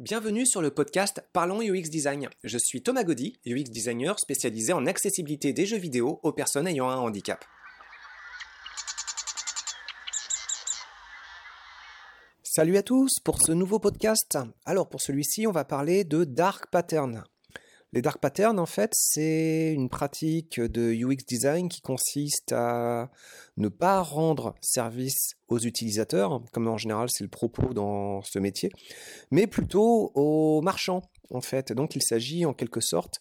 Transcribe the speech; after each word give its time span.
Bienvenue 0.00 0.46
sur 0.46 0.62
le 0.62 0.70
podcast 0.70 1.22
Parlons 1.34 1.60
UX 1.60 1.90
Design. 1.90 2.30
Je 2.42 2.56
suis 2.56 2.82
Thomas 2.82 3.04
Gaudy, 3.04 3.38
UX 3.44 3.64
designer 3.64 4.18
spécialisé 4.18 4.72
en 4.72 4.86
accessibilité 4.86 5.52
des 5.52 5.66
jeux 5.66 5.76
vidéo 5.76 6.20
aux 6.22 6.32
personnes 6.32 6.66
ayant 6.66 6.88
un 6.88 6.96
handicap. 6.96 7.44
Salut 12.42 12.78
à 12.78 12.82
tous 12.82 13.20
pour 13.22 13.42
ce 13.42 13.52
nouveau 13.52 13.78
podcast. 13.78 14.38
Alors 14.64 14.88
pour 14.88 15.02
celui-ci, 15.02 15.46
on 15.46 15.52
va 15.52 15.66
parler 15.66 16.04
de 16.04 16.24
dark 16.24 16.70
pattern. 16.70 17.22
Les 17.92 18.02
dark 18.02 18.20
patterns, 18.20 18.60
en 18.60 18.66
fait, 18.66 18.92
c'est 18.94 19.72
une 19.72 19.88
pratique 19.88 20.60
de 20.60 20.92
UX 20.92 21.24
design 21.26 21.68
qui 21.68 21.80
consiste 21.80 22.52
à 22.52 23.10
ne 23.56 23.68
pas 23.68 24.00
rendre 24.02 24.54
service 24.60 25.34
aux 25.48 25.58
utilisateurs, 25.58 26.40
comme 26.52 26.68
en 26.68 26.76
général 26.76 27.08
c'est 27.10 27.24
le 27.24 27.30
propos 27.30 27.74
dans 27.74 28.22
ce 28.22 28.38
métier, 28.38 28.70
mais 29.32 29.48
plutôt 29.48 30.12
aux 30.14 30.62
marchands, 30.62 31.02
en 31.30 31.40
fait. 31.40 31.72
Donc 31.72 31.94
il 31.96 32.02
s'agit 32.02 32.44
en 32.44 32.54
quelque 32.54 32.80
sorte 32.80 33.20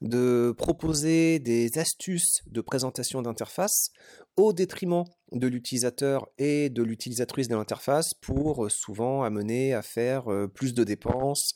de 0.00 0.54
proposer 0.56 1.38
des 1.38 1.78
astuces 1.78 2.42
de 2.46 2.60
présentation 2.60 3.22
d'interface 3.22 3.90
au 4.36 4.52
détriment 4.52 5.04
de 5.32 5.46
l'utilisateur 5.46 6.28
et 6.38 6.70
de 6.70 6.82
l'utilisatrice 6.82 7.48
de 7.48 7.56
l'interface 7.56 8.14
pour 8.14 8.64
euh, 8.64 8.68
souvent 8.68 9.24
amener 9.24 9.74
à 9.74 9.82
faire 9.82 10.32
euh, 10.32 10.46
plus 10.46 10.74
de 10.74 10.84
dépenses. 10.84 11.52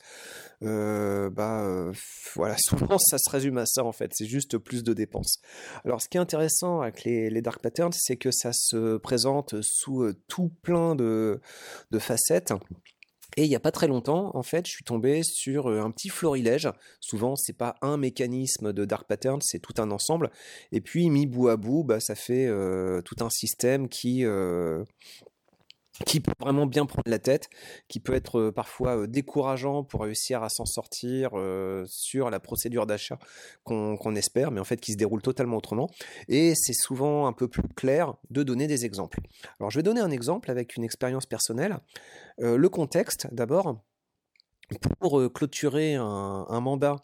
Euh, 0.61 1.29
bah 1.29 1.91
voilà, 2.35 2.55
souvent 2.59 2.97
ça 2.97 3.17
se 3.17 3.29
résume 3.29 3.57
à 3.57 3.65
ça 3.65 3.83
en 3.83 3.93
fait, 3.93 4.11
c'est 4.13 4.25
juste 4.25 4.57
plus 4.57 4.83
de 4.83 4.93
dépenses. 4.93 5.39
Alors 5.85 6.01
ce 6.01 6.09
qui 6.09 6.17
est 6.17 6.21
intéressant 6.21 6.81
avec 6.81 7.03
les, 7.03 7.41
dark 7.41 7.61
patterns, 7.61 7.93
c'est 7.93 8.17
que 8.17 8.31
ça 8.31 8.51
se 8.53 8.97
présente 8.97 9.55
sous 9.61 10.11
tout 10.27 10.51
plein 10.61 10.95
de, 10.95 11.41
de 11.91 11.99
facettes. 11.99 12.53
Et 13.35 13.43
il 13.45 13.49
n'y 13.49 13.55
a 13.55 13.59
pas 13.59 13.71
très 13.71 13.87
longtemps, 13.87 14.31
en 14.35 14.43
fait, 14.43 14.67
je 14.67 14.71
suis 14.71 14.83
tombé 14.83 15.21
sur 15.23 15.67
un 15.67 15.89
petit 15.91 16.09
florilège. 16.09 16.69
Souvent, 16.99 17.35
c'est 17.35 17.57
pas 17.57 17.75
un 17.81 17.97
mécanisme 17.97 18.73
de 18.73 18.85
dark 18.85 19.07
pattern, 19.07 19.41
c'est 19.41 19.59
tout 19.59 19.73
un 19.81 19.89
ensemble. 19.91 20.29
Et 20.71 20.81
puis, 20.81 21.09
mis 21.09 21.25
bout 21.25 21.47
à 21.47 21.57
bout, 21.57 21.83
bah, 21.83 21.99
ça 21.99 22.15
fait 22.15 22.47
tout 23.03 23.15
un 23.21 23.29
système 23.29 23.89
qui 23.89 24.23
qui 26.05 26.19
peut 26.19 26.33
vraiment 26.39 26.65
bien 26.65 26.85
prendre 26.85 27.09
la 27.09 27.19
tête, 27.19 27.49
qui 27.87 27.99
peut 27.99 28.13
être 28.13 28.39
euh, 28.39 28.51
parfois 28.51 28.97
euh, 28.97 29.07
décourageant 29.07 29.83
pour 29.83 30.01
réussir 30.01 30.43
à 30.43 30.49
s'en 30.49 30.65
sortir 30.65 31.31
euh, 31.33 31.85
sur 31.87 32.29
la 32.29 32.39
procédure 32.39 32.85
d'achat 32.85 33.19
qu'on 33.63 34.15
espère, 34.15 34.51
mais 34.51 34.59
en 34.59 34.65
fait 34.65 34.79
qui 34.79 34.93
se 34.93 34.97
déroule 34.97 35.21
totalement 35.21 35.57
autrement. 35.57 35.89
Et 36.27 36.53
c'est 36.55 36.73
souvent 36.73 37.27
un 37.27 37.33
peu 37.33 37.47
plus 37.47 37.67
clair 37.75 38.15
de 38.29 38.43
donner 38.43 38.67
des 38.67 38.85
exemples. 38.85 39.19
Alors 39.59 39.71
je 39.71 39.79
vais 39.79 39.83
donner 39.83 40.01
un 40.01 40.11
exemple 40.11 40.51
avec 40.51 40.75
une 40.75 40.83
expérience 40.83 41.25
personnelle. 41.25 41.77
le 42.37 42.69
contexte 42.69 43.27
d'abord. 43.31 43.77
Pour 44.99 45.21
clôturer 45.33 45.95
un 45.95 46.59
mandat 46.61 46.95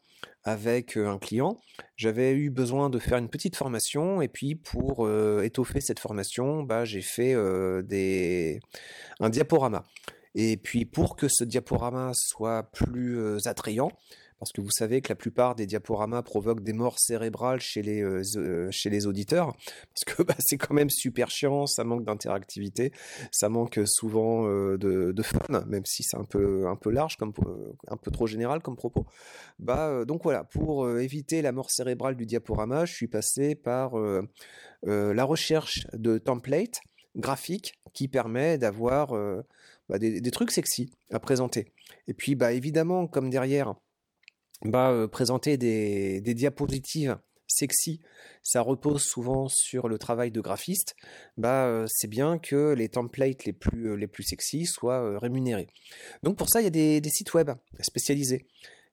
avec 0.44 0.98
un 0.98 1.18
client, 1.20 1.58
j'avais 1.96 2.32
eu 2.32 2.50
besoin 2.50 2.90
de 2.90 3.00
faire 3.00 3.18
une 3.18 3.30
petite 3.30 3.56
formation 3.56 4.22
et 4.22 4.28
puis 4.28 4.56
pour 4.56 5.10
étoffer 5.42 5.82
cette 5.82 6.00
formation, 6.00 6.64
bah, 6.64 6.86
j'ai 6.86 7.02
fait 7.02 7.36
des... 7.84 8.60
un 9.20 9.30
diaporama. 9.30 9.84
Et 10.36 10.58
puis 10.58 10.86
pour 10.86 11.16
que 11.16 11.28
ce 11.28 11.44
diaporama 11.44 12.12
soit 12.14 12.64
plus 12.72 13.46
attrayant, 13.46 13.92
parce 14.40 14.54
que 14.54 14.62
vous 14.62 14.72
savez 14.72 15.02
que 15.02 15.10
la 15.10 15.16
plupart 15.16 15.56
des 15.56 15.66
diaporamas 15.66 16.24
provoquent 16.24 16.64
des 16.64 16.72
morts 16.72 16.98
cérébrales 16.98 17.60
chez 17.60 17.82
les, 17.82 18.02
euh, 18.02 18.24
euh, 18.38 18.70
chez 18.72 18.90
les 18.90 19.06
auditeurs, 19.06 19.54
parce 19.94 20.06
que 20.06 20.24
bah, 20.24 20.36
c'est 20.40 20.58
quand 20.58 20.74
même 20.74 20.90
super 20.90 21.30
chiant, 21.30 21.68
ça 21.68 21.84
manque 21.84 22.06
d'interactivité, 22.06 22.94
ça 23.32 23.50
manque 23.50 23.80
souvent 23.86 24.48
euh, 24.48 24.78
de, 24.78 25.22
fun, 25.22 25.66
même 25.68 25.86
si 25.86 26.04
c'est 26.04 26.18
un 26.18 26.24
peu, 26.24 26.68
un 26.68 26.78
peu 26.78 26.90
large, 26.90 27.18
comme, 27.18 27.34
un 27.88 27.98
peu 27.98 28.12
trop 28.12 28.28
général 28.28 28.62
comme 28.62 28.78
propos. 28.78 29.06
Bah, 29.60 30.06
donc 30.06 30.24
voilà, 30.24 30.46
pour 30.46 30.90
éviter 31.00 31.42
la 31.42 31.52
mort 31.52 31.70
cérébrale 31.70 32.16
du 32.16 32.26
diaporama, 32.26 32.86
je 32.86 32.94
suis 32.94 33.08
passé 33.08 33.56
par 33.56 33.94
la 34.84 35.24
recherche 35.24 35.86
de 35.94 36.18
templates 36.18 36.80
graphiques 37.16 37.74
qui 37.94 38.08
permet 38.08 38.58
d'avoir 38.58 39.14
bah, 39.90 40.00
des, 40.00 40.22
des, 40.22 40.32
trucs 40.32 40.52
sexy 40.52 40.92
à 41.12 41.20
présenter. 41.20 41.74
Et 42.08 42.14
puis 42.14 42.36
bah 42.36 42.54
évidemment, 42.54 43.08
comme 43.08 43.30
derrière, 43.30 43.76
bah, 44.64 45.08
présenter 45.12 45.58
des, 45.58 46.22
diapositives 46.22 47.18
sexy, 47.48 48.00
ça 48.44 48.62
repose 48.62 49.02
souvent 49.02 49.48
sur 49.50 49.88
le 49.88 49.98
travail 49.98 50.32
de 50.32 50.40
graphiste, 50.40 50.96
bah, 51.38 51.66
euh, 51.66 51.86
c'est 51.90 52.08
bien 52.08 52.38
que 52.38 52.74
les 52.74 52.90
templates 52.90 53.46
les 53.46 53.54
plus, 53.54 53.92
euh, 53.92 54.08
sexy 54.22 54.66
soient 54.66 55.18
rémunérés. 55.20 55.68
Donc 56.24 56.38
pour 56.38 56.50
ça, 56.50 56.62
il 56.62 56.66
y 56.66 56.68
a 56.68 56.72
des, 56.72 57.02
des 57.02 57.10
sites 57.10 57.34
web 57.34 57.52
spécialisés. 57.82 58.46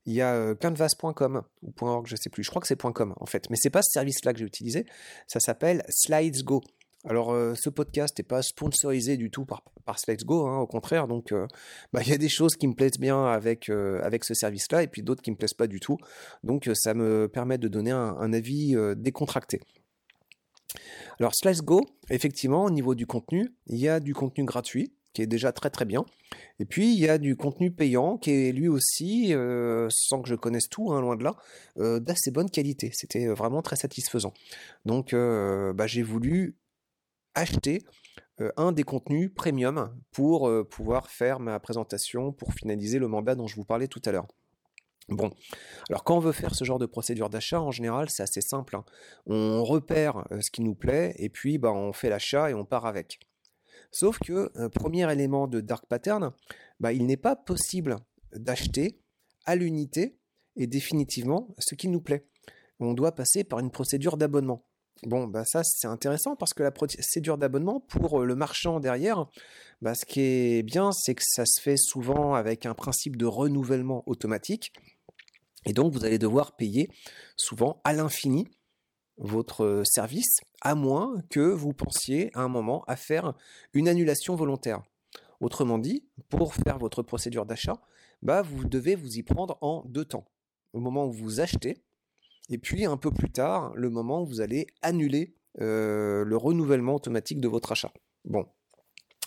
Il 0.06 0.14
y 0.14 0.22
a 0.22 0.54
canvas.com 0.54 1.42
ou 1.62 1.72
.org, 1.80 2.06
je 2.06 2.14
sais 2.14 2.30
plus. 2.30 2.44
Je 2.44 2.50
crois 2.50 2.62
que 2.62 2.68
c'est 2.68 2.80
.com 2.80 3.12
en 3.16 3.26
fait, 3.26 3.50
mais 3.50 3.56
c'est 3.56 3.70
pas 3.70 3.82
ce 3.82 3.90
service-là 3.90 4.32
que 4.32 4.38
j'ai 4.38 4.44
utilisé. 4.44 4.86
Ça 5.26 5.40
s'appelle 5.40 5.84
SlidesGo. 5.88 6.62
Alors, 7.08 7.32
euh, 7.32 7.54
ce 7.54 7.70
podcast 7.70 8.18
n'est 8.18 8.24
pas 8.24 8.42
sponsorisé 8.42 9.16
du 9.16 9.30
tout 9.30 9.44
par, 9.44 9.62
par 9.84 9.96
hein, 10.08 10.58
au 10.58 10.66
contraire. 10.66 11.06
Donc, 11.06 11.30
euh, 11.30 11.46
bah, 11.92 12.00
il 12.02 12.08
y 12.08 12.12
a 12.12 12.18
des 12.18 12.28
choses 12.28 12.56
qui 12.56 12.66
me 12.66 12.74
plaisent 12.74 12.98
bien 12.98 13.24
avec, 13.24 13.68
euh, 13.68 14.00
avec 14.02 14.24
ce 14.24 14.34
service-là, 14.34 14.82
et 14.82 14.88
puis 14.88 15.02
d'autres 15.02 15.22
qui 15.22 15.30
me 15.30 15.36
plaisent 15.36 15.54
pas 15.54 15.68
du 15.68 15.78
tout. 15.78 15.98
Donc, 16.42 16.68
ça 16.74 16.94
me 16.94 17.28
permet 17.28 17.58
de 17.58 17.68
donner 17.68 17.92
un, 17.92 18.32
avis 18.32 18.74
décontracté. 18.96 19.60
Alors, 21.20 21.32
Go, 21.62 21.80
effectivement, 22.10 22.64
au 22.64 22.70
niveau 22.70 22.94
du 22.94 23.06
contenu, 23.06 23.54
il 23.68 23.78
y 23.78 23.88
a 23.88 24.00
du 24.00 24.12
contenu 24.12 24.44
gratuit 24.44 24.92
qui 25.12 25.22
est 25.22 25.26
déjà 25.26 25.52
très 25.52 25.70
très 25.70 25.86
bien. 25.86 26.04
Et 26.58 26.66
puis 26.66 26.92
il 26.92 27.00
y 27.00 27.08
a 27.08 27.16
du 27.16 27.36
contenu 27.36 27.70
payant 27.70 28.18
qui 28.18 28.32
est 28.32 28.52
lui 28.52 28.68
aussi, 28.68 29.32
sans 29.88 30.20
que 30.20 30.28
je 30.28 30.34
connaisse 30.34 30.68
tout, 30.68 30.92
hein, 30.92 31.00
loin 31.00 31.16
de 31.16 31.24
là, 31.24 31.36
d'assez 32.00 32.30
bonne 32.30 32.50
qualité. 32.50 32.90
C'était 32.92 33.26
vraiment 33.28 33.62
très 33.62 33.76
satisfaisant. 33.76 34.34
Donc 34.84 35.14
bah, 35.14 35.86
j'ai 35.86 36.02
voulu 36.02 36.58
acheter 37.36 37.84
un 38.56 38.72
des 38.72 38.82
contenus 38.82 39.32
premium 39.34 39.96
pour 40.10 40.50
pouvoir 40.68 41.08
faire 41.08 41.40
ma 41.40 41.58
présentation, 41.60 42.32
pour 42.32 42.52
finaliser 42.52 42.98
le 42.98 43.08
mandat 43.08 43.34
dont 43.34 43.46
je 43.46 43.56
vous 43.56 43.64
parlais 43.64 43.88
tout 43.88 44.02
à 44.04 44.12
l'heure. 44.12 44.26
Bon, 45.08 45.30
alors 45.88 46.02
quand 46.02 46.16
on 46.16 46.20
veut 46.20 46.32
faire 46.32 46.54
ce 46.54 46.64
genre 46.64 46.80
de 46.80 46.86
procédure 46.86 47.30
d'achat, 47.30 47.60
en 47.60 47.70
général, 47.70 48.10
c'est 48.10 48.24
assez 48.24 48.40
simple. 48.40 48.74
Hein. 48.74 48.84
On 49.26 49.62
repère 49.62 50.26
ce 50.40 50.50
qui 50.50 50.62
nous 50.62 50.74
plaît 50.74 51.14
et 51.18 51.28
puis 51.28 51.58
bah, 51.58 51.72
on 51.72 51.92
fait 51.92 52.10
l'achat 52.10 52.50
et 52.50 52.54
on 52.54 52.64
part 52.64 52.86
avec. 52.86 53.20
Sauf 53.92 54.18
que, 54.18 54.50
premier 54.68 55.10
élément 55.10 55.46
de 55.46 55.60
Dark 55.60 55.86
Pattern, 55.86 56.32
bah, 56.80 56.92
il 56.92 57.06
n'est 57.06 57.16
pas 57.16 57.36
possible 57.36 57.96
d'acheter 58.34 59.00
à 59.44 59.54
l'unité 59.54 60.18
et 60.56 60.66
définitivement 60.66 61.54
ce 61.58 61.74
qui 61.74 61.88
nous 61.88 62.00
plaît. 62.00 62.26
On 62.80 62.92
doit 62.92 63.14
passer 63.14 63.44
par 63.44 63.60
une 63.60 63.70
procédure 63.70 64.16
d'abonnement. 64.16 64.66
Bon, 65.02 65.26
bah 65.26 65.44
ça 65.44 65.62
c'est 65.62 65.86
intéressant 65.86 66.36
parce 66.36 66.54
que 66.54 66.62
la 66.62 66.70
procédure 66.70 67.36
d'abonnement 67.36 67.80
pour 67.80 68.22
euh, 68.22 68.24
le 68.24 68.34
marchand 68.34 68.80
derrière, 68.80 69.26
bah, 69.82 69.94
ce 69.94 70.06
qui 70.06 70.20
est 70.20 70.62
bien, 70.62 70.90
c'est 70.92 71.14
que 71.14 71.22
ça 71.24 71.44
se 71.44 71.60
fait 71.60 71.76
souvent 71.76 72.34
avec 72.34 72.64
un 72.64 72.74
principe 72.74 73.16
de 73.16 73.26
renouvellement 73.26 74.02
automatique. 74.06 74.72
Et 75.66 75.72
donc 75.72 75.92
vous 75.92 76.04
allez 76.04 76.18
devoir 76.18 76.56
payer 76.56 76.88
souvent 77.36 77.80
à 77.84 77.92
l'infini 77.92 78.48
votre 79.18 79.64
euh, 79.64 79.84
service, 79.84 80.38
à 80.62 80.74
moins 80.74 81.22
que 81.30 81.40
vous 81.40 81.72
pensiez 81.72 82.30
à 82.34 82.40
un 82.40 82.48
moment 82.48 82.84
à 82.86 82.96
faire 82.96 83.34
une 83.74 83.88
annulation 83.88 84.34
volontaire. 84.34 84.82
Autrement 85.40 85.78
dit, 85.78 86.04
pour 86.28 86.54
faire 86.54 86.78
votre 86.78 87.02
procédure 87.02 87.44
d'achat, 87.44 87.78
bah, 88.22 88.42
vous 88.42 88.64
devez 88.64 88.94
vous 88.94 89.18
y 89.18 89.22
prendre 89.22 89.58
en 89.60 89.84
deux 89.86 90.04
temps. 90.04 90.24
Au 90.72 90.80
moment 90.80 91.06
où 91.06 91.12
vous 91.12 91.40
achetez, 91.40 91.82
et 92.48 92.58
puis 92.58 92.84
un 92.84 92.96
peu 92.96 93.10
plus 93.10 93.30
tard, 93.30 93.72
le 93.74 93.90
moment 93.90 94.22
où 94.22 94.26
vous 94.26 94.40
allez 94.40 94.66
annuler 94.82 95.34
euh, 95.60 96.24
le 96.24 96.36
renouvellement 96.36 96.94
automatique 96.94 97.40
de 97.40 97.48
votre 97.48 97.72
achat. 97.72 97.92
Bon. 98.24 98.46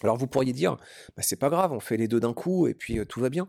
Alors 0.03 0.16
vous 0.16 0.28
pourriez 0.28 0.53
dire, 0.53 0.78
bah, 1.18 1.24
c'est 1.24 1.40
pas 1.40 1.50
grave, 1.50 1.72
on 1.74 1.80
fait 1.80 1.97
les 1.97 2.08
deux 2.08 2.20
d'un 2.20 2.34
coup 2.34 2.68
et 2.68 2.74
puis 2.74 3.00
euh, 3.00 3.06
tout 3.06 3.20
va 3.20 3.30
bien. 3.30 3.47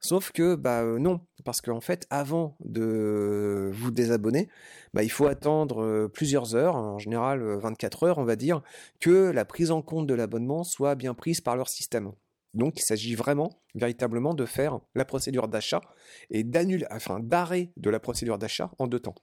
Sauf 0.00 0.30
que 0.32 0.56
bah 0.56 0.82
euh, 0.82 0.98
non, 0.98 1.20
parce 1.44 1.62
qu'en 1.62 1.80
fait, 1.80 2.06
avant 2.10 2.56
de 2.60 3.70
vous 3.72 3.90
désabonner, 3.90 4.48
bah, 4.92 5.02
il 5.02 5.08
faut 5.10 5.26
attendre 5.26 6.08
plusieurs 6.08 6.54
heures, 6.54 6.76
en 6.76 6.98
général 6.98 7.42
24 7.42 8.02
heures, 8.02 8.18
on 8.18 8.24
va 8.24 8.36
dire, 8.36 8.60
que 9.00 9.30
la 9.30 9.44
prise 9.44 9.70
en 9.70 9.80
compte 9.80 10.06
de 10.06 10.14
l'abonnement 10.14 10.64
soit 10.64 10.96
bien 10.96 11.14
prise 11.14 11.40
par 11.40 11.56
leur 11.56 11.68
système. 11.68 12.12
Donc 12.56 12.78
il 12.78 12.82
s'agit 12.82 13.14
vraiment, 13.14 13.60
véritablement, 13.74 14.34
de 14.34 14.46
faire 14.46 14.80
la 14.94 15.04
procédure 15.04 15.46
d'achat 15.46 15.82
et 16.30 16.42
d'annuler, 16.42 16.86
enfin 16.90 17.20
d'arrêt 17.20 17.70
de 17.76 17.90
la 17.90 18.00
procédure 18.00 18.38
d'achat 18.38 18.72
en 18.78 18.86
deux 18.86 19.00
temps. 19.00 19.14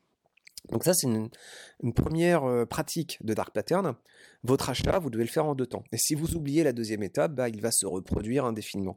Donc 0.69 0.85
ça, 0.85 0.93
c'est 0.93 1.07
une, 1.07 1.29
première 1.93 2.45
euh, 2.45 2.65
pratique 2.65 3.17
de 3.21 3.33
Dark 3.33 3.53
Pattern. 3.53 3.95
Votre 4.43 4.69
achat, 4.69 4.97
vous 4.99 5.09
devez 5.09 5.25
le 5.25 5.29
faire 5.29 5.45
en 5.45 5.55
deux 5.55 5.65
temps. 5.65 5.83
Et 5.91 5.97
si 5.97 6.15
vous 6.15 6.35
oubliez 6.35 6.63
la 6.63 6.71
deuxième 6.71 7.03
étape, 7.03 7.33
bah, 7.33 7.49
il 7.49 7.59
va 7.59 7.71
se 7.71 7.85
reproduire 7.85 8.45
indéfiniment. 8.45 8.95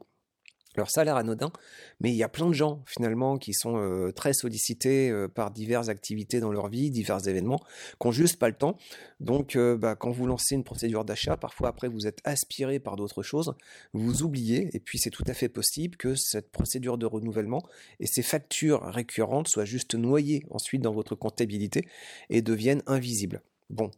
Alors 0.77 0.91
ça 0.91 1.01
a 1.01 1.15
anodin, 1.15 1.51
mais 1.99 2.11
il 2.11 2.15
y 2.15 2.23
a 2.23 2.29
plein 2.29 2.47
de 2.47 2.53
gens 2.53 2.83
finalement 2.85 3.37
qui 3.37 3.53
sont 3.53 3.77
euh, 3.77 4.11
très 4.11 4.33
sollicités 4.33 5.09
euh, 5.09 5.27
par 5.27 5.49
diverses 5.49 5.89
activités 5.89 6.39
dans 6.39 6.51
leur 6.51 6.67
vie, 6.67 6.91
divers 6.91 7.27
événements, 7.27 7.59
qui 7.99 8.07
n'ont 8.07 8.11
juste 8.11 8.37
pas 8.37 8.47
le 8.47 8.55
temps. 8.55 8.77
Donc 9.19 9.55
euh, 9.55 9.75
bah, 9.75 9.95
quand 9.95 10.11
vous 10.11 10.27
lancez 10.27 10.53
une 10.53 10.63
procédure 10.63 11.03
d'achat, 11.03 11.35
parfois 11.35 11.69
après 11.69 11.87
vous 11.87 12.05
êtes 12.05 12.19
aspiré 12.25 12.79
par 12.79 12.95
d'autres 12.95 13.23
choses, 13.23 13.55
vous 13.93 14.21
oubliez, 14.21 14.69
et 14.73 14.79
puis 14.79 14.99
c'est 14.99 15.09
tout 15.09 15.23
à 15.25 15.33
fait 15.33 15.49
possible 15.49 15.97
que 15.97 16.13
cette 16.13 16.51
procédure 16.51 16.99
de 16.99 17.07
renouvellement 17.07 17.63
et 17.99 18.05
ces 18.05 18.21
factures 18.21 18.83
récurrentes 18.83 19.47
soient 19.47 19.65
juste 19.65 19.95
noyées 19.95 20.45
ensuite 20.51 20.83
dans 20.83 20.93
votre 20.93 21.15
comptabilité 21.15 21.87
et 22.29 22.43
deviennent 22.43 22.83
invisibles. 22.85 23.41
Bon, 23.71 23.89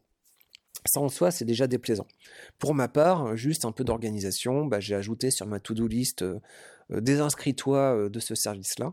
ça 0.85 0.99
en 0.99 1.09
soi, 1.09 1.31
c'est 1.31 1.45
déjà 1.45 1.67
déplaisant. 1.67 2.07
Pour 2.57 2.73
ma 2.73 2.87
part, 2.87 3.35
juste 3.35 3.65
un 3.65 3.71
peu 3.71 3.83
d'organisation, 3.83 4.65
bah, 4.65 4.79
j'ai 4.79 4.95
ajouté 4.95 5.31
sur 5.31 5.45
ma 5.45 5.59
to-do 5.59 5.87
list 5.87 6.21
euh, 6.21 6.39
euh, 6.91 7.01
désinscris-toi 7.01 7.77
euh, 7.77 8.09
de 8.09 8.19
ce 8.19 8.35
service-là. 8.35 8.91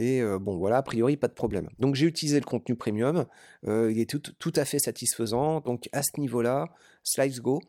Et 0.00 0.22
bon, 0.40 0.56
voilà, 0.56 0.78
a 0.78 0.82
priori, 0.82 1.16
pas 1.16 1.28
de 1.28 1.34
problème. 1.34 1.68
Donc 1.78 1.94
j'ai 1.94 2.06
utilisé 2.06 2.40
le 2.40 2.44
contenu 2.44 2.74
premium, 2.74 3.26
il 3.64 4.00
est 4.00 4.10
tout, 4.10 4.52
à 4.56 4.64
fait 4.64 4.80
satisfaisant. 4.80 5.60
Donc 5.60 5.88
à 5.92 6.02
ce 6.02 6.18
niveau-là, 6.18 6.66
Slides 7.04 7.38
Go, 7.38 7.60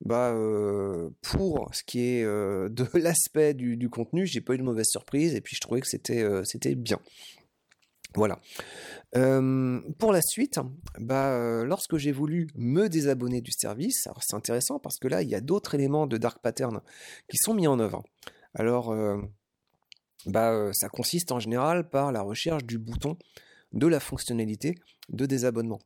bah, 0.00 0.32
pour 1.20 1.74
ce 1.74 1.82
qui 1.82 1.98
est 1.98 2.22
de 2.24 2.86
l'aspect 2.96 3.54
du, 3.54 3.76
du, 3.76 3.90
contenu, 3.90 4.24
j'ai 4.24 4.40
pas 4.40 4.54
eu 4.54 4.58
de 4.58 4.62
mauvaise 4.62 4.86
surprise 4.86 5.34
et 5.34 5.40
puis 5.40 5.56
je 5.56 5.60
trouvais 5.60 5.80
que 5.80 5.88
c'était 5.88 6.74
bien. 6.76 7.00
Voilà. 8.14 8.40
pour 9.12 10.12
la 10.12 10.20
suite, 10.22 10.60
bah, 10.98 11.64
lorsque 11.64 11.96
j'ai 11.96 12.12
voulu 12.12 12.48
me 12.54 12.88
désabonner 12.88 13.40
du 13.40 13.52
service, 13.52 14.08
c'est 14.20 14.34
intéressant 14.34 14.78
parce 14.78 14.98
que 14.98 15.08
là, 15.08 15.22
il 15.22 15.28
y 15.28 15.34
a 15.34 15.40
d'autres 15.40 15.74
éléments 15.74 16.06
de 16.06 16.16
Dark 16.16 16.40
Pattern 16.40 16.80
qui 17.28 17.36
sont 17.36 17.54
mis 17.54 17.66
en 17.66 17.78
œuvre. 17.80 18.02
Alors, 18.54 18.94
bah, 20.26 20.70
ça 20.72 20.88
consiste 20.88 21.32
en 21.32 21.40
général 21.40 21.88
par 21.88 22.12
la 22.12 22.22
recherche 22.22 22.64
du 22.64 22.78
bouton 22.78 23.16
de 23.72 23.86
la 23.86 24.00
fonctionnalité 24.00 24.76
de 25.10 25.26
désabonnement. 25.26 25.80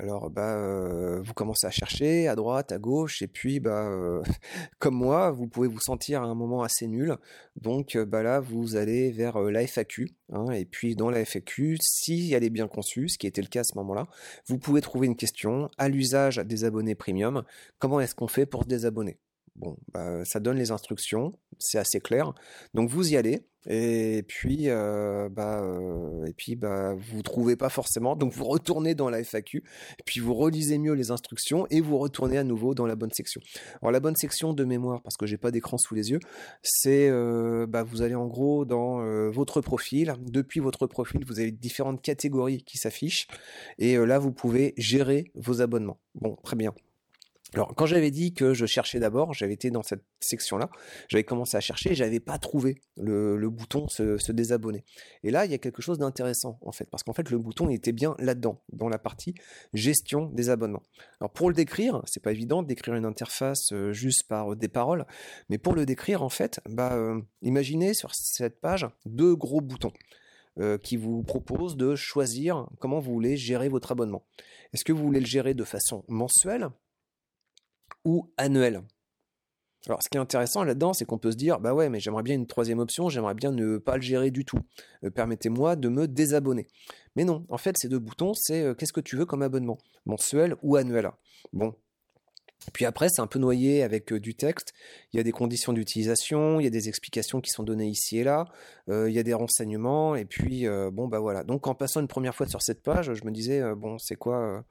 Alors, 0.00 0.30
bah, 0.30 0.54
euh, 0.56 1.20
vous 1.20 1.34
commencez 1.34 1.66
à 1.66 1.72
chercher 1.72 2.28
à 2.28 2.36
droite, 2.36 2.70
à 2.70 2.78
gauche, 2.78 3.20
et 3.20 3.26
puis, 3.26 3.58
bah, 3.58 3.88
euh, 3.88 4.22
comme 4.78 4.94
moi, 4.94 5.32
vous 5.32 5.48
pouvez 5.48 5.66
vous 5.66 5.80
sentir 5.80 6.22
à 6.22 6.26
un 6.26 6.36
moment 6.36 6.62
assez 6.62 6.86
nul. 6.86 7.16
Donc, 7.56 7.96
euh, 7.96 8.04
bah 8.04 8.22
là, 8.22 8.38
vous 8.38 8.76
allez 8.76 9.10
vers 9.10 9.40
la 9.40 9.66
FAQ. 9.66 10.08
Hein, 10.32 10.52
et 10.52 10.64
puis, 10.64 10.94
dans 10.94 11.10
la 11.10 11.24
FAQ, 11.24 11.78
si 11.80 12.32
elle 12.32 12.44
est 12.44 12.50
bien 12.50 12.68
conçue, 12.68 13.08
ce 13.08 13.18
qui 13.18 13.26
était 13.26 13.42
le 13.42 13.48
cas 13.48 13.60
à 13.60 13.64
ce 13.64 13.76
moment-là, 13.78 14.06
vous 14.46 14.58
pouvez 14.58 14.80
trouver 14.82 15.08
une 15.08 15.16
question 15.16 15.68
à 15.78 15.88
l'usage 15.88 16.36
des 16.36 16.64
abonnés 16.64 16.94
premium. 16.94 17.42
Comment 17.80 17.98
est-ce 17.98 18.14
qu'on 18.14 18.28
fait 18.28 18.46
pour 18.46 18.62
se 18.62 18.68
désabonner? 18.68 19.18
Bon, 19.58 19.76
bah, 19.92 20.24
ça 20.24 20.38
donne 20.38 20.56
les 20.56 20.70
instructions, 20.70 21.32
c'est 21.58 21.78
assez 21.78 22.00
clair. 22.00 22.32
Donc 22.74 22.90
vous 22.90 23.12
y 23.12 23.16
allez, 23.16 23.42
et 23.66 24.22
puis, 24.26 24.70
euh, 24.70 25.28
bah, 25.28 25.60
euh, 25.62 26.24
et 26.26 26.32
puis 26.32 26.54
bah, 26.54 26.94
vous 26.94 27.22
trouvez 27.22 27.56
pas 27.56 27.68
forcément, 27.68 28.16
donc 28.16 28.32
vous 28.32 28.44
retournez 28.44 28.94
dans 28.94 29.10
la 29.10 29.22
FAQ, 29.22 29.64
puis 30.06 30.20
vous 30.20 30.32
relisez 30.34 30.78
mieux 30.78 30.94
les 30.94 31.10
instructions, 31.10 31.66
et 31.70 31.80
vous 31.80 31.98
retournez 31.98 32.38
à 32.38 32.44
nouveau 32.44 32.74
dans 32.74 32.86
la 32.86 32.94
bonne 32.94 33.10
section. 33.12 33.40
Alors 33.82 33.90
la 33.90 34.00
bonne 34.00 34.16
section 34.16 34.54
de 34.54 34.64
mémoire, 34.64 35.02
parce 35.02 35.16
que 35.16 35.26
j'ai 35.26 35.38
pas 35.38 35.50
d'écran 35.50 35.76
sous 35.76 35.94
les 35.94 36.10
yeux, 36.10 36.20
c'est, 36.62 37.08
euh, 37.10 37.66
bah, 37.66 37.82
vous 37.82 38.02
allez 38.02 38.14
en 38.14 38.26
gros 38.26 38.64
dans 38.64 38.98
votre 39.30 39.60
profil. 39.60 40.14
Depuis 40.20 40.60
votre 40.60 40.86
profil, 40.86 41.24
vous 41.26 41.40
avez 41.40 41.50
différentes 41.50 42.00
catégories 42.00 42.62
qui 42.62 42.78
s'affichent, 42.78 43.26
et 43.78 43.96
là 43.96 44.18
vous 44.18 44.32
pouvez 44.32 44.72
gérer 44.76 45.30
vos 45.34 45.60
abonnements. 45.60 45.98
Bon, 46.14 46.36
très 46.42 46.56
bien. 46.56 46.72
Alors, 47.54 47.74
quand 47.74 47.86
j'avais 47.86 48.10
dit 48.10 48.34
que 48.34 48.52
je 48.52 48.66
cherchais 48.66 49.00
d'abord, 49.00 49.32
j'avais 49.32 49.54
été 49.54 49.70
dans 49.70 49.82
cette 49.82 50.04
section-là, 50.20 50.68
j'avais 51.08 51.24
commencé 51.24 51.56
à 51.56 51.60
chercher, 51.60 51.94
j'avais 51.94 52.20
pas 52.20 52.38
trouvé 52.38 52.82
le, 52.98 53.48
bouton 53.48 53.88
se, 53.88 54.32
désabonner. 54.32 54.84
Et 55.22 55.30
là, 55.30 55.46
il 55.46 55.50
y 55.50 55.54
a 55.54 55.58
quelque 55.58 55.80
chose 55.80 55.98
d'intéressant, 55.98 56.58
en 56.60 56.72
fait, 56.72 56.84
parce 56.90 57.02
qu'en 57.02 57.14
fait, 57.14 57.30
le 57.30 57.38
bouton 57.38 57.70
était 57.70 57.92
bien 57.92 58.14
là-dedans, 58.18 58.62
dans 58.72 58.90
la 58.90 58.98
partie 58.98 59.34
gestion 59.72 60.26
des 60.26 60.50
abonnements. 60.50 60.82
Alors, 61.20 61.32
pour 61.32 61.48
le 61.48 61.54
décrire, 61.54 62.02
c'est 62.04 62.22
pas 62.22 62.32
évident 62.32 62.62
de 62.62 62.68
décrire 62.68 62.94
une 62.94 63.06
interface 63.06 63.72
euh, 63.72 63.92
juste 63.92 64.28
par 64.28 64.52
euh, 64.52 64.56
des 64.56 64.68
paroles, 64.68 65.06
mais 65.48 65.56
pour 65.56 65.74
le 65.74 65.86
décrire, 65.86 66.22
en 66.22 66.28
fait, 66.28 66.60
bah, 66.68 66.92
euh, 66.96 67.18
imaginez 67.40 67.94
sur 67.94 68.14
cette 68.14 68.60
page 68.60 68.86
deux 69.06 69.34
gros 69.34 69.60
boutons. 69.60 69.92
qui 70.82 70.96
vous 70.96 71.22
proposent 71.22 71.76
de 71.76 71.94
choisir 71.94 72.66
comment 72.80 72.98
vous 72.98 73.12
voulez 73.12 73.36
gérer 73.36 73.68
votre 73.68 73.92
abonnement. 73.92 74.24
Est-ce 74.72 74.84
que 74.84 74.92
vous 74.92 75.04
voulez 75.04 75.20
le 75.20 75.26
gérer 75.26 75.54
de 75.54 75.62
façon 75.62 76.04
mensuelle 76.08 76.68
ou 78.08 78.32
annuel. 78.38 78.82
Alors, 79.86 80.02
ce 80.02 80.08
qui 80.08 80.16
est 80.16 80.20
intéressant 80.20 80.64
là-dedans, 80.64 80.94
c'est 80.94 81.04
qu'on 81.04 81.18
peut 81.18 81.30
se 81.30 81.36
dire, 81.36 81.60
bah 81.60 81.74
ouais, 81.74 81.90
mais 81.90 82.00
j'aimerais 82.00 82.22
bien 82.22 82.34
une 82.34 82.46
troisième 82.46 82.78
option, 82.78 83.10
j'aimerais 83.10 83.34
bien 83.34 83.52
ne 83.52 83.76
pas 83.76 83.96
le 83.96 84.02
gérer 84.02 84.30
du 84.30 84.46
tout. 84.46 84.58
Euh, 85.04 85.10
permettez-moi 85.10 85.76
de 85.76 85.90
me 85.90 86.08
désabonner. 86.08 86.66
Mais 87.16 87.24
non, 87.24 87.44
en 87.50 87.58
fait, 87.58 87.76
ces 87.76 87.88
deux 87.88 87.98
boutons, 87.98 88.32
c'est 88.32 88.62
euh, 88.62 88.74
qu'est-ce 88.74 88.94
que 88.94 89.02
tu 89.02 89.16
veux 89.16 89.26
comme 89.26 89.42
abonnement, 89.42 89.76
mensuel 90.06 90.56
ou 90.62 90.76
annuel? 90.76 91.10
Bon, 91.52 91.74
puis 92.72 92.84
après, 92.84 93.08
c'est 93.08 93.20
un 93.22 93.26
peu 93.26 93.38
noyé 93.38 93.82
avec 93.82 94.12
du 94.12 94.34
texte. 94.34 94.72
Il 95.12 95.16
y 95.16 95.20
a 95.20 95.22
des 95.22 95.32
conditions 95.32 95.72
d'utilisation, 95.72 96.60
il 96.60 96.64
y 96.64 96.66
a 96.66 96.70
des 96.70 96.88
explications 96.88 97.40
qui 97.40 97.50
sont 97.50 97.62
données 97.62 97.88
ici 97.88 98.18
et 98.18 98.24
là, 98.24 98.46
il 98.88 99.10
y 99.10 99.18
a 99.18 99.22
des 99.22 99.34
renseignements, 99.34 100.16
et 100.16 100.24
puis 100.24 100.66
bon 100.92 101.08
bah 101.08 101.18
voilà. 101.18 101.44
Donc 101.44 101.66
en 101.66 101.74
passant 101.74 102.00
une 102.00 102.08
première 102.08 102.34
fois 102.34 102.46
sur 102.46 102.62
cette 102.62 102.82
page, 102.82 103.12
je 103.14 103.24
me 103.24 103.30
disais 103.30 103.62
bon 103.74 103.98
c'est 103.98 104.16
quoi, 104.16 104.64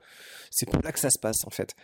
c'est 0.51 0.69
pas 0.69 0.79
là 0.83 0.91
que 0.91 0.99
ça 0.99 1.09
se 1.09 1.19
passe 1.19 1.45
en 1.45 1.49
fait. 1.49 1.75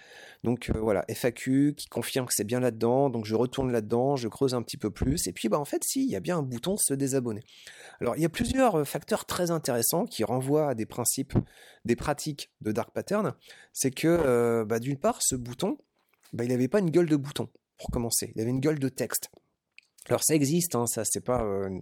Donc 0.43 0.71
voilà 0.75 1.05
FAQ 1.07 1.75
qui 1.75 1.87
confirme 1.87 2.25
que 2.25 2.33
c'est 2.33 2.43
bien 2.43 2.59
là-dedans, 2.59 3.09
donc 3.09 3.25
je 3.25 3.35
retourne 3.35 3.71
là-dedans, 3.71 4.15
je 4.15 4.27
creuse 4.27 4.53
un 4.53 4.61
petit 4.61 4.77
peu 4.77 4.89
plus, 4.89 5.27
et 5.27 5.31
puis 5.31 5.47
bah 5.47 5.59
en 5.59 5.65
fait 5.65 5.83
si 5.83 6.03
il 6.03 6.09
y 6.09 6.15
a 6.15 6.19
bien 6.19 6.37
un 6.37 6.43
bouton 6.43 6.75
se 6.77 6.93
désabonner. 6.93 7.43
Alors 8.01 8.15
il 8.15 8.21
y 8.21 8.25
a 8.25 8.29
plusieurs 8.29 8.87
facteurs 8.87 9.25
très 9.25 9.51
intéressants 9.51 10.05
qui 10.05 10.23
renvoient 10.23 10.69
à 10.69 10.75
des 10.75 10.85
principes, 10.85 11.33
des 11.85 11.95
pratiques 11.95 12.51
de 12.61 12.71
dark 12.71 12.91
pattern. 12.93 13.33
C'est 13.73 13.91
que 13.91 14.63
bah, 14.63 14.79
d'une 14.79 14.97
part 14.97 15.19
ce 15.21 15.35
bouton 15.35 15.77
bah, 16.33 16.43
il 16.43 16.49
n'avait 16.49 16.67
pas 16.67 16.79
une 16.79 16.91
gueule 16.91 17.07
de 17.07 17.15
bouton, 17.15 17.49
pour 17.77 17.89
commencer. 17.89 18.33
Il 18.35 18.41
avait 18.41 18.49
une 18.49 18.59
gueule 18.59 18.79
de 18.79 18.89
texte. 18.89 19.29
Alors 20.09 20.23
ça 20.23 20.35
existe, 20.35 20.75
hein, 20.75 20.85
ça 20.85 21.05
c'est 21.05 21.23
pas 21.23 21.45
euh, 21.45 21.79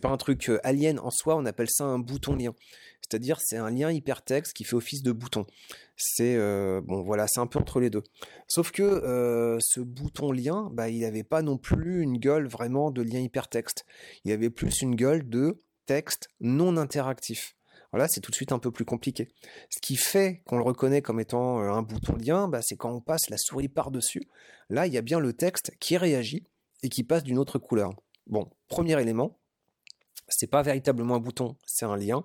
pas 0.00 0.08
un 0.08 0.16
truc 0.16 0.48
euh, 0.48 0.58
alien 0.64 0.98
en 0.98 1.10
soi, 1.10 1.36
on 1.36 1.44
appelle 1.44 1.68
ça 1.68 1.84
un 1.84 1.98
bouton 1.98 2.34
lien. 2.34 2.54
C'est-à-dire 3.02 3.38
c'est 3.40 3.58
un 3.58 3.70
lien 3.70 3.90
hypertexte 3.92 4.54
qui 4.54 4.64
fait 4.64 4.76
office 4.76 5.02
de 5.02 5.12
bouton. 5.12 5.44
C'est 5.96 6.36
euh, 6.36 6.80
bon 6.80 7.02
voilà, 7.02 7.26
un 7.36 7.46
peu 7.46 7.58
entre 7.58 7.80
les 7.80 7.90
deux. 7.90 8.02
Sauf 8.48 8.70
que 8.70 9.58
ce 9.60 9.80
bouton 9.80 10.32
lien, 10.32 10.70
bah 10.72 10.88
il 10.88 11.00
n'avait 11.00 11.22
pas 11.22 11.42
non 11.42 11.58
plus 11.58 12.02
une 12.02 12.18
gueule 12.18 12.48
vraiment 12.48 12.90
de 12.90 13.02
lien 13.02 13.20
hypertexte. 13.20 13.84
Il 14.24 14.32
avait 14.32 14.50
plus 14.50 14.80
une 14.80 14.94
gueule 14.94 15.28
de 15.28 15.62
texte 15.84 16.28
non 16.40 16.78
interactif. 16.78 17.56
Voilà, 17.92 18.06
c'est 18.08 18.20
tout 18.20 18.30
de 18.30 18.36
suite 18.36 18.52
un 18.52 18.58
peu 18.58 18.70
plus 18.70 18.84
compliqué. 18.84 19.28
Ce 19.68 19.80
qui 19.80 19.96
fait 19.96 20.42
qu'on 20.46 20.56
le 20.56 20.62
reconnaît 20.62 21.02
comme 21.02 21.18
étant 21.18 21.60
euh, 21.60 21.70
un 21.70 21.82
bouton 21.82 22.14
lien, 22.14 22.46
bah, 22.46 22.60
c'est 22.62 22.76
quand 22.76 22.92
on 22.92 23.00
passe 23.00 23.28
la 23.30 23.36
souris 23.36 23.68
par-dessus. 23.68 24.28
Là, 24.68 24.86
il 24.86 24.92
y 24.92 24.98
a 24.98 25.02
bien 25.02 25.18
le 25.18 25.32
texte 25.32 25.72
qui 25.80 25.96
réagit 25.96 26.46
et 26.82 26.88
qui 26.88 27.02
passe 27.02 27.24
d'une 27.24 27.38
autre 27.38 27.58
couleur. 27.58 27.92
Bon, 28.28 28.48
premier 28.68 29.00
élément, 29.00 29.38
c'est 30.28 30.46
pas 30.46 30.62
véritablement 30.62 31.16
un 31.16 31.20
bouton, 31.20 31.56
c'est 31.66 31.84
un 31.84 31.96
lien. 31.96 32.24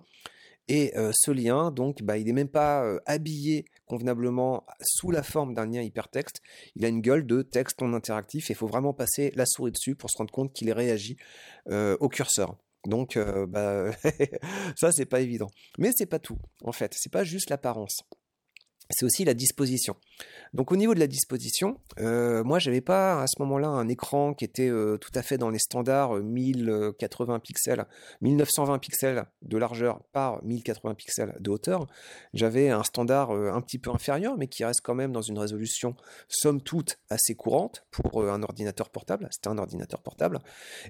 Et 0.68 0.96
euh, 0.98 1.12
ce 1.14 1.32
lien, 1.32 1.72
donc, 1.72 2.04
bah, 2.04 2.18
il 2.18 2.26
n'est 2.26 2.34
même 2.34 2.50
pas 2.50 2.84
euh, 2.84 3.00
habillé 3.08 3.66
convenablement 3.88 4.66
sous 4.82 5.10
la 5.10 5.24
forme 5.24 5.56
d'un 5.56 5.66
lien 5.66 5.82
hypertexte. 5.82 6.42
Il 6.76 6.86
a 6.86 6.90
une 6.90 7.02
gueule 7.02 7.26
de 7.26 7.42
texte 7.42 7.82
non 7.82 7.94
interactif 7.94 8.50
et 8.50 8.54
il 8.54 8.56
faut 8.56 8.68
vraiment 8.68 8.94
passer 8.94 9.32
la 9.36 9.46
souris 9.48 9.72
dessus 9.72 9.96
pour 9.96 10.12
se 10.12 10.18
rendre 10.18 10.32
compte 10.32 10.54
qu'il 10.54 10.72
réagit 10.72 11.18
au 11.68 12.10
curseur. 12.10 12.58
Donc, 12.86 13.18
euh, 13.18 13.46
bah, 13.48 13.92
ça, 14.76 14.92
c'est 14.92 15.06
pas 15.06 15.22
évident. 15.22 15.50
Mais 15.78 15.92
c'est 15.96 16.06
pas 16.06 16.20
tout, 16.20 16.38
en 16.64 16.72
fait. 16.72 16.94
C'est 16.96 17.12
pas 17.12 17.24
juste 17.24 17.50
l'apparence. 17.50 18.04
C'est 18.90 19.06
aussi 19.06 19.26
la 19.26 19.34
disposition. 19.34 19.96
Donc 20.54 20.72
au 20.72 20.76
niveau 20.76 20.94
de 20.94 21.00
la 21.00 21.08
disposition, 21.08 21.80
euh, 22.00 22.44
moi 22.44 22.60
j'avais 22.60 22.82
pas 22.82 23.22
à 23.22 23.28
ce 23.28 23.42
moment-là 23.42 23.68
un 23.68 23.88
écran 23.88 24.34
qui 24.34 24.46
était 24.46 24.70
euh, 24.70 24.98
tout 24.98 25.12
à 25.16 25.22
fait 25.22 25.38
dans 25.38 25.50
les 25.50 25.60
standards 25.60 26.16
1080 26.16 27.36
euh, 27.36 27.40
pixels, 27.40 27.86
1920 28.22 28.80
pixels 28.80 29.26
de 29.42 29.58
largeur 29.58 30.04
par 30.14 30.44
1080 30.44 30.94
pixels 30.94 31.36
de 31.40 31.50
hauteur. 31.50 31.88
J'avais 32.34 32.70
un 32.70 32.84
standard 32.84 33.32
un 33.32 33.62
petit 33.62 33.80
peu 33.80 33.90
inférieur, 33.90 34.38
mais 34.38 34.48
qui 34.48 34.64
reste 34.64 34.82
quand 34.82 34.96
même 34.96 35.12
dans 35.12 35.22
une 35.22 35.40
résolution 35.40 35.96
somme 36.28 36.62
toute 36.62 37.00
assez 37.10 37.36
courante 37.36 37.86
pour 37.92 38.24
un 38.24 38.44
ordinateur 38.44 38.90
portable. 38.90 39.28
C'était 39.32 39.50
un 39.50 39.58
ordinateur 39.58 40.02
portable. 40.02 40.40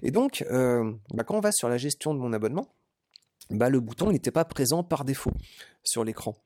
Et 0.02 0.10
donc, 0.10 0.44
bah, 0.50 1.24
quand 1.24 1.36
on 1.36 1.40
va 1.40 1.52
sur 1.52 1.68
la 1.68 1.76
gestion 1.76 2.14
de 2.14 2.20
mon 2.20 2.32
abonnement, 2.32 2.68
bah, 3.50 3.68
le 3.68 3.80
bouton 3.80 4.10
n'était 4.10 4.32
pas 4.32 4.44
présent 4.44 4.82
par 4.82 5.04
défaut 5.04 5.32
sur 5.88 6.04
l'écran. 6.04 6.36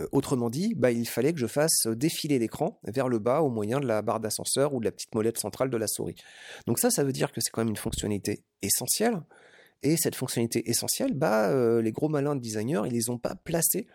Euh, 0.00 0.06
autrement 0.12 0.50
dit, 0.50 0.74
bah, 0.74 0.90
il 0.90 1.06
fallait 1.06 1.32
que 1.32 1.38
je 1.38 1.46
fasse 1.46 1.86
défiler 1.86 2.38
l'écran 2.38 2.80
vers 2.84 3.08
le 3.08 3.18
bas 3.18 3.42
au 3.42 3.50
moyen 3.50 3.80
de 3.80 3.86
la 3.86 4.02
barre 4.02 4.20
d'ascenseur 4.20 4.74
ou 4.74 4.80
de 4.80 4.84
la 4.84 4.92
petite 4.92 5.14
molette 5.14 5.38
centrale 5.38 5.70
de 5.70 5.76
la 5.76 5.86
souris. 5.86 6.16
Donc 6.66 6.78
ça, 6.78 6.90
ça 6.90 7.04
veut 7.04 7.12
dire 7.12 7.32
que 7.32 7.40
c'est 7.40 7.50
quand 7.50 7.60
même 7.60 7.68
une 7.68 7.76
fonctionnalité 7.76 8.44
essentielle. 8.62 9.20
Et 9.82 9.96
cette 9.96 10.14
fonctionnalité 10.14 10.68
essentielle, 10.70 11.12
bah, 11.12 11.50
euh, 11.50 11.82
les 11.82 11.92
gros 11.92 12.08
malins 12.08 12.34
de 12.34 12.40
designers, 12.40 12.82
ils 12.86 12.92
les 12.92 13.10
ont 13.10 13.18
pas 13.18 13.34
placés 13.34 13.86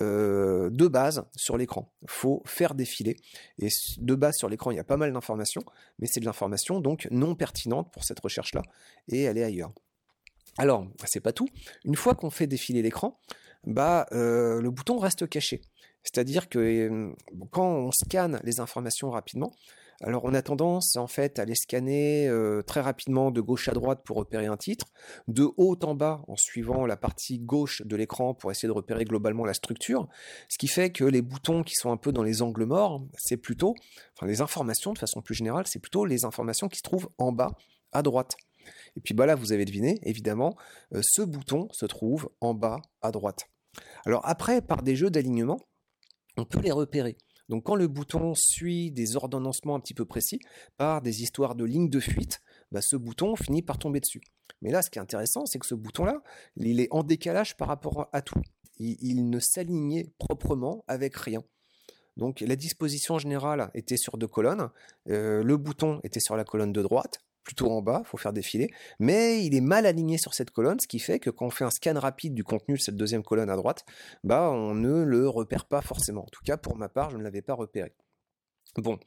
de 0.00 0.88
base 0.88 1.22
sur 1.36 1.58
l'écran. 1.58 1.92
Il 2.00 2.08
faut 2.08 2.42
faire 2.46 2.74
défiler. 2.74 3.14
Et 3.58 3.68
de 3.98 4.14
base 4.14 4.36
sur 4.38 4.48
l'écran, 4.48 4.70
il 4.70 4.78
y 4.78 4.80
a 4.80 4.84
pas 4.84 4.96
mal 4.96 5.12
d'informations, 5.12 5.62
mais 5.98 6.06
c'est 6.06 6.20
de 6.20 6.24
l'information 6.24 6.80
donc 6.80 7.06
non 7.10 7.34
pertinente 7.34 7.92
pour 7.92 8.02
cette 8.02 8.18
recherche-là, 8.18 8.62
et 9.08 9.24
elle 9.24 9.36
est 9.36 9.44
ailleurs. 9.44 9.74
Alors, 10.58 10.86
c'est 11.06 11.20
pas 11.20 11.32
tout. 11.32 11.48
Une 11.84 11.96
fois 11.96 12.14
qu'on 12.14 12.30
fait 12.30 12.46
défiler 12.46 12.82
l'écran, 12.82 13.18
bah, 13.64 14.06
le 14.12 14.68
bouton 14.70 14.98
reste 14.98 15.28
caché. 15.28 15.62
C'est-à-dire 16.02 16.48
que 16.48 17.12
quand 17.50 17.68
on 17.68 17.92
scanne 17.92 18.40
les 18.44 18.60
informations 18.60 19.10
rapidement, 19.10 19.52
alors 20.02 20.24
on 20.24 20.34
a 20.34 20.42
tendance 20.42 20.96
en 20.96 21.06
fait 21.06 21.38
à 21.38 21.44
les 21.44 21.54
scanner 21.54 22.26
euh, 22.28 22.62
très 22.62 22.80
rapidement 22.80 23.30
de 23.30 23.40
gauche 23.40 23.68
à 23.68 23.72
droite 23.72 24.00
pour 24.04 24.16
repérer 24.16 24.46
un 24.46 24.56
titre, 24.56 24.86
de 25.28 25.48
haut 25.56 25.78
en 25.82 25.94
bas 25.94 26.24
en 26.26 26.36
suivant 26.36 26.86
la 26.86 26.96
partie 26.96 27.38
gauche 27.38 27.82
de 27.84 27.94
l'écran 27.94 28.34
pour 28.34 28.50
essayer 28.50 28.66
de 28.66 28.72
repérer 28.72 29.04
globalement 29.04 29.44
la 29.44 29.54
structure, 29.54 30.08
ce 30.48 30.58
qui 30.58 30.66
fait 30.66 30.90
que 30.90 31.04
les 31.04 31.22
boutons 31.22 31.62
qui 31.62 31.74
sont 31.74 31.92
un 31.92 31.96
peu 31.96 32.10
dans 32.10 32.24
les 32.24 32.42
angles 32.42 32.64
morts, 32.64 33.06
c'est 33.16 33.36
plutôt, 33.36 33.74
les 34.22 34.40
informations 34.40 34.92
de 34.92 34.98
façon 34.98 35.22
plus 35.22 35.34
générale, 35.34 35.66
c'est 35.68 35.78
plutôt 35.78 36.04
les 36.04 36.24
informations 36.24 36.68
qui 36.68 36.78
se 36.78 36.82
trouvent 36.82 37.08
en 37.18 37.30
bas 37.30 37.52
à 37.92 38.02
droite. 38.02 38.36
Et 38.96 39.00
puis 39.00 39.14
bah 39.14 39.26
là 39.26 39.34
vous 39.34 39.52
avez 39.52 39.64
deviné, 39.64 39.98
évidemment, 40.02 40.56
euh, 40.94 41.00
ce 41.02 41.22
bouton 41.22 41.68
se 41.72 41.86
trouve 41.86 42.30
en 42.40 42.54
bas 42.54 42.80
à 43.00 43.10
droite. 43.10 43.48
Alors 44.04 44.20
après, 44.24 44.60
par 44.60 44.82
des 44.82 44.96
jeux 44.96 45.10
d'alignement, 45.10 45.60
on 46.36 46.44
peut 46.44 46.60
les 46.60 46.72
repérer. 46.72 47.16
Donc 47.48 47.64
quand 47.64 47.74
le 47.74 47.88
bouton 47.88 48.32
suit 48.34 48.90
des 48.90 49.16
ordonnancements 49.16 49.74
un 49.74 49.80
petit 49.80 49.94
peu 49.94 50.04
précis 50.04 50.40
par 50.76 51.02
des 51.02 51.22
histoires 51.22 51.54
de 51.54 51.64
lignes 51.64 51.90
de 51.90 52.00
fuite, 52.00 52.40
bah, 52.70 52.80
ce 52.82 52.96
bouton 52.96 53.36
finit 53.36 53.62
par 53.62 53.78
tomber 53.78 54.00
dessus. 54.00 54.22
Mais 54.62 54.70
là, 54.70 54.80
ce 54.82 54.90
qui 54.90 54.98
est 54.98 55.02
intéressant, 55.02 55.44
c'est 55.46 55.58
que 55.58 55.66
ce 55.66 55.74
bouton-là, 55.74 56.22
il 56.56 56.80
est 56.80 56.88
en 56.90 57.02
décalage 57.02 57.56
par 57.56 57.68
rapport 57.68 58.08
à 58.12 58.22
tout. 58.22 58.40
Il, 58.78 59.28
ne 59.28 59.38
s'alignait 59.38 60.08
proprement 60.18 60.84
avec 60.88 61.16
rien. 61.16 61.42
Donc 62.16 62.40
la 62.40 62.56
disposition 62.56 63.18
générale 63.18 63.70
était 63.74 63.96
sur 63.96 64.18
deux 64.18 64.26
colonnes, 64.26 64.70
euh, 65.08 65.42
le 65.42 65.56
bouton 65.56 66.00
était 66.04 66.20
sur 66.20 66.36
la 66.36 66.44
colonne 66.44 66.72
de 66.72 66.82
droite, 66.82 67.18
plutôt 67.44 67.70
en 67.70 67.82
bas, 67.82 68.02
il 68.04 68.08
faut 68.08 68.16
faire 68.16 68.32
défiler, 68.32 68.70
mais 68.98 69.44
il 69.44 69.54
est 69.54 69.60
mal 69.60 69.86
aligné 69.86 70.18
sur 70.18 70.34
cette 70.34 70.50
colonne, 70.50 70.78
ce 70.80 70.86
qui 70.86 70.98
fait 70.98 71.18
que 71.18 71.30
quand 71.30 71.46
on 71.46 71.50
fait 71.50 71.64
un 71.64 71.70
scan 71.70 71.98
rapide 71.98 72.34
du 72.34 72.44
contenu 72.44 72.76
de 72.76 72.80
cette 72.80 72.96
deuxième 72.96 73.22
colonne 73.22 73.50
à 73.50 73.56
droite, 73.56 73.84
bah 74.24 74.50
on 74.50 74.74
ne 74.74 75.02
le 75.02 75.28
repère 75.28 75.64
pas 75.66 75.82
forcément. 75.82 76.22
En 76.22 76.30
tout 76.30 76.42
cas, 76.44 76.56
pour 76.56 76.76
ma 76.76 76.88
part, 76.88 77.10
je 77.10 77.16
ne 77.16 77.22
l'avais 77.22 77.42
pas 77.42 77.54
repéré. 77.54 77.92
Bon, 78.78 78.98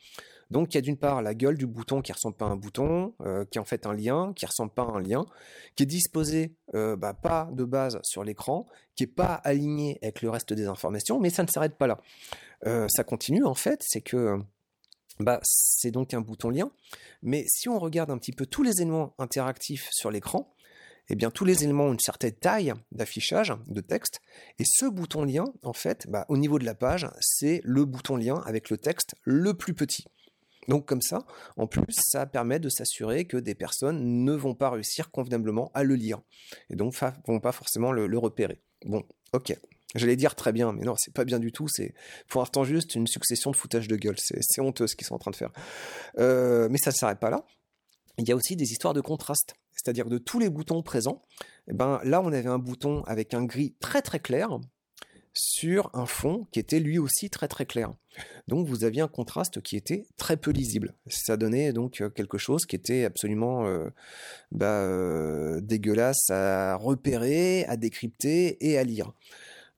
donc 0.51 0.73
il 0.73 0.75
y 0.75 0.77
a 0.77 0.81
d'une 0.81 0.97
part 0.97 1.23
la 1.23 1.33
gueule 1.33 1.57
du 1.57 1.65
bouton 1.65 2.01
qui 2.01 2.11
ressemble 2.11 2.35
pas 2.35 2.45
à 2.45 2.49
un 2.49 2.55
bouton, 2.55 3.15
euh, 3.21 3.45
qui 3.45 3.57
est 3.57 3.61
en 3.61 3.65
fait 3.65 3.87
un 3.87 3.93
lien, 3.93 4.31
qui 4.35 4.45
ressemble 4.45 4.71
pas 4.71 4.83
à 4.83 4.91
un 4.91 5.01
lien, 5.01 5.25
qui 5.75 5.83
est 5.83 5.87
disposé 5.87 6.55
euh, 6.75 6.95
bah, 6.95 7.13
pas 7.13 7.49
de 7.51 7.63
base 7.63 7.99
sur 8.03 8.23
l'écran, 8.23 8.67
qui 8.95 9.05
est 9.05 9.07
pas 9.07 9.33
aligné 9.33 9.97
avec 10.03 10.21
le 10.21 10.29
reste 10.29 10.53
des 10.53 10.67
informations, 10.67 11.19
mais 11.19 11.31
ça 11.31 11.41
ne 11.41 11.47
s'arrête 11.47 11.77
pas 11.77 11.87
là. 11.87 11.99
Euh, 12.67 12.87
ça 12.89 13.03
continue 13.03 13.43
en 13.43 13.55
fait, 13.55 13.81
c'est 13.81 14.01
que 14.01 14.39
bah, 15.19 15.39
c'est 15.43 15.91
donc 15.91 16.13
un 16.13 16.21
bouton 16.21 16.49
lien. 16.49 16.71
Mais 17.21 17.45
si 17.47 17.69
on 17.69 17.79
regarde 17.79 18.11
un 18.11 18.17
petit 18.17 18.31
peu 18.31 18.45
tous 18.45 18.63
les 18.63 18.81
éléments 18.81 19.13
interactifs 19.17 19.87
sur 19.91 20.11
l'écran, 20.11 20.53
eh 21.09 21.15
bien 21.15 21.29
tous 21.31 21.45
les 21.45 21.63
éléments 21.63 21.85
ont 21.85 21.93
une 21.93 21.99
certaine 21.99 22.33
taille 22.33 22.73
d'affichage 22.91 23.53
de 23.67 23.81
texte. 23.81 24.21
Et 24.59 24.63
ce 24.65 24.85
bouton 24.85 25.23
lien, 25.23 25.45
en 25.63 25.73
fait, 25.73 26.07
bah, 26.09 26.25
au 26.29 26.37
niveau 26.37 26.59
de 26.59 26.65
la 26.65 26.75
page, 26.75 27.07
c'est 27.19 27.61
le 27.63 27.85
bouton 27.85 28.17
lien 28.17 28.41
avec 28.45 28.69
le 28.69 28.77
texte 28.77 29.15
le 29.23 29.53
plus 29.53 29.73
petit. 29.73 30.05
Donc 30.67 30.87
comme 30.87 31.01
ça, 31.01 31.25
en 31.57 31.67
plus, 31.67 31.83
ça 31.95 32.25
permet 32.25 32.59
de 32.59 32.69
s'assurer 32.69 33.25
que 33.25 33.37
des 33.37 33.53
personnes 33.53 34.23
ne 34.23 34.33
vont 34.33 34.55
pas 34.55 34.71
réussir 34.71 35.11
convenablement 35.11 35.69
à 35.75 35.83
le 35.83 35.93
lire. 35.93 36.21
Et 36.71 36.75
donc 36.75 36.99
ne 36.99 37.09
vont 37.27 37.39
pas 37.39 37.51
forcément 37.51 37.91
le 37.91 38.17
repérer. 38.17 38.61
Bon, 38.83 39.03
ok. 39.33 39.55
J'allais 39.93 40.15
dire 40.15 40.35
très 40.35 40.51
bien, 40.51 40.73
mais 40.73 40.83
non, 40.83 40.95
c'est 40.97 41.13
pas 41.13 41.23
bien 41.23 41.39
du 41.39 41.51
tout. 41.51 41.67
C'est 41.67 41.93
pour 42.27 42.41
l'instant 42.41 42.63
juste 42.63 42.95
une 42.95 43.07
succession 43.07 43.51
de 43.51 43.55
foutage 43.55 43.87
de 43.87 43.95
gueule. 43.95 44.17
C'est 44.17 44.61
honteux 44.61 44.87
ce 44.87 44.95
qu'ils 44.95 45.07
sont 45.07 45.15
en 45.15 45.19
train 45.19 45.31
de 45.31 45.35
faire. 45.35 45.51
Euh, 46.17 46.67
mais 46.69 46.77
ça 46.77 46.91
ne 46.91 46.95
s'arrête 46.95 47.19
pas 47.19 47.29
là. 47.29 47.45
Il 48.17 48.27
y 48.27 48.31
a 48.31 48.35
aussi 48.35 48.55
des 48.55 48.71
histoires 48.71 48.93
de 48.93 49.01
contraste. 49.01 49.55
C'est-à-dire 49.71 50.07
de 50.07 50.17
tous 50.17 50.39
les 50.39 50.49
boutons 50.49 50.81
présents, 50.81 51.21
eh 51.69 51.73
ben, 51.73 51.99
là 52.03 52.21
on 52.21 52.31
avait 52.31 52.49
un 52.49 52.59
bouton 52.59 53.03
avec 53.03 53.33
un 53.33 53.43
gris 53.43 53.75
très 53.79 54.01
très 54.01 54.19
clair 54.19 54.57
sur 55.33 55.89
un 55.93 56.05
fond 56.05 56.47
qui 56.51 56.59
était 56.59 56.79
lui 56.79 56.97
aussi 56.97 57.29
très 57.29 57.49
très 57.49 57.65
clair. 57.65 57.93
Donc 58.47 58.67
vous 58.67 58.85
aviez 58.85 59.01
un 59.01 59.09
contraste 59.09 59.61
qui 59.61 59.75
était 59.75 60.07
très 60.15 60.37
peu 60.37 60.51
lisible. 60.51 60.93
Ça 61.07 61.35
donnait 61.35 61.73
donc 61.73 61.99
euh, 61.99 62.09
quelque 62.09 62.37
chose 62.37 62.65
qui 62.65 62.77
était 62.77 63.03
absolument 63.03 63.65
euh, 63.67 63.89
bah, 64.51 65.59
dégueulasse 65.61 66.29
à 66.29 66.75
repérer, 66.75 67.65
à 67.65 67.75
décrypter 67.75 68.57
et 68.65 68.77
à 68.77 68.83
lire. 68.85 69.11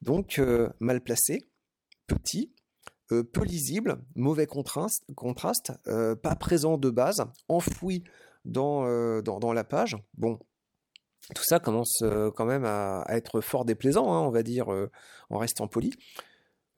Donc 0.01 0.39
euh, 0.39 0.69
mal 0.79 1.01
placé, 1.01 1.39
petit, 2.07 2.53
euh, 3.11 3.23
peu 3.23 3.43
lisible, 3.43 4.03
mauvais 4.15 4.47
contraste, 4.47 5.71
euh, 5.87 6.15
pas 6.15 6.35
présent 6.35 6.77
de 6.77 6.89
base, 6.89 7.25
enfoui 7.47 8.03
dans, 8.45 9.21
dans, 9.21 9.53
la 9.53 9.63
page. 9.65 9.97
Bon, 10.13 10.39
tout 11.35 11.43
ça 11.43 11.59
commence 11.59 12.01
quand 12.35 12.45
même 12.45 12.63
à, 12.63 13.03
être 13.09 13.41
fort 13.41 13.65
déplaisant, 13.65 14.13
hein, 14.13 14.21
on 14.21 14.29
va 14.29 14.41
dire, 14.41 14.69
en 15.29 15.37
restant 15.37 15.67
poli. 15.67 15.91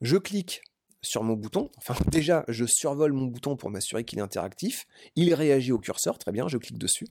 Je 0.00 0.16
clique 0.16 0.62
sur 1.00 1.22
mon 1.22 1.34
bouton. 1.34 1.70
Enfin, 1.78 1.94
déjà, 2.10 2.44
je 2.48 2.64
survole 2.64 3.12
mon 3.12 3.26
bouton 3.26 3.56
pour 3.56 3.70
m'assurer 3.70 4.04
qu'il 4.04 4.18
est 4.18 4.22
interactif. 4.22 4.86
Il 5.14 5.32
réagit 5.32 5.70
au 5.70 5.78
curseur, 5.78 6.18
très 6.18 6.32
bien, 6.32 6.48
je 6.48 6.58
clique 6.58 6.78
dessus. 6.78 7.06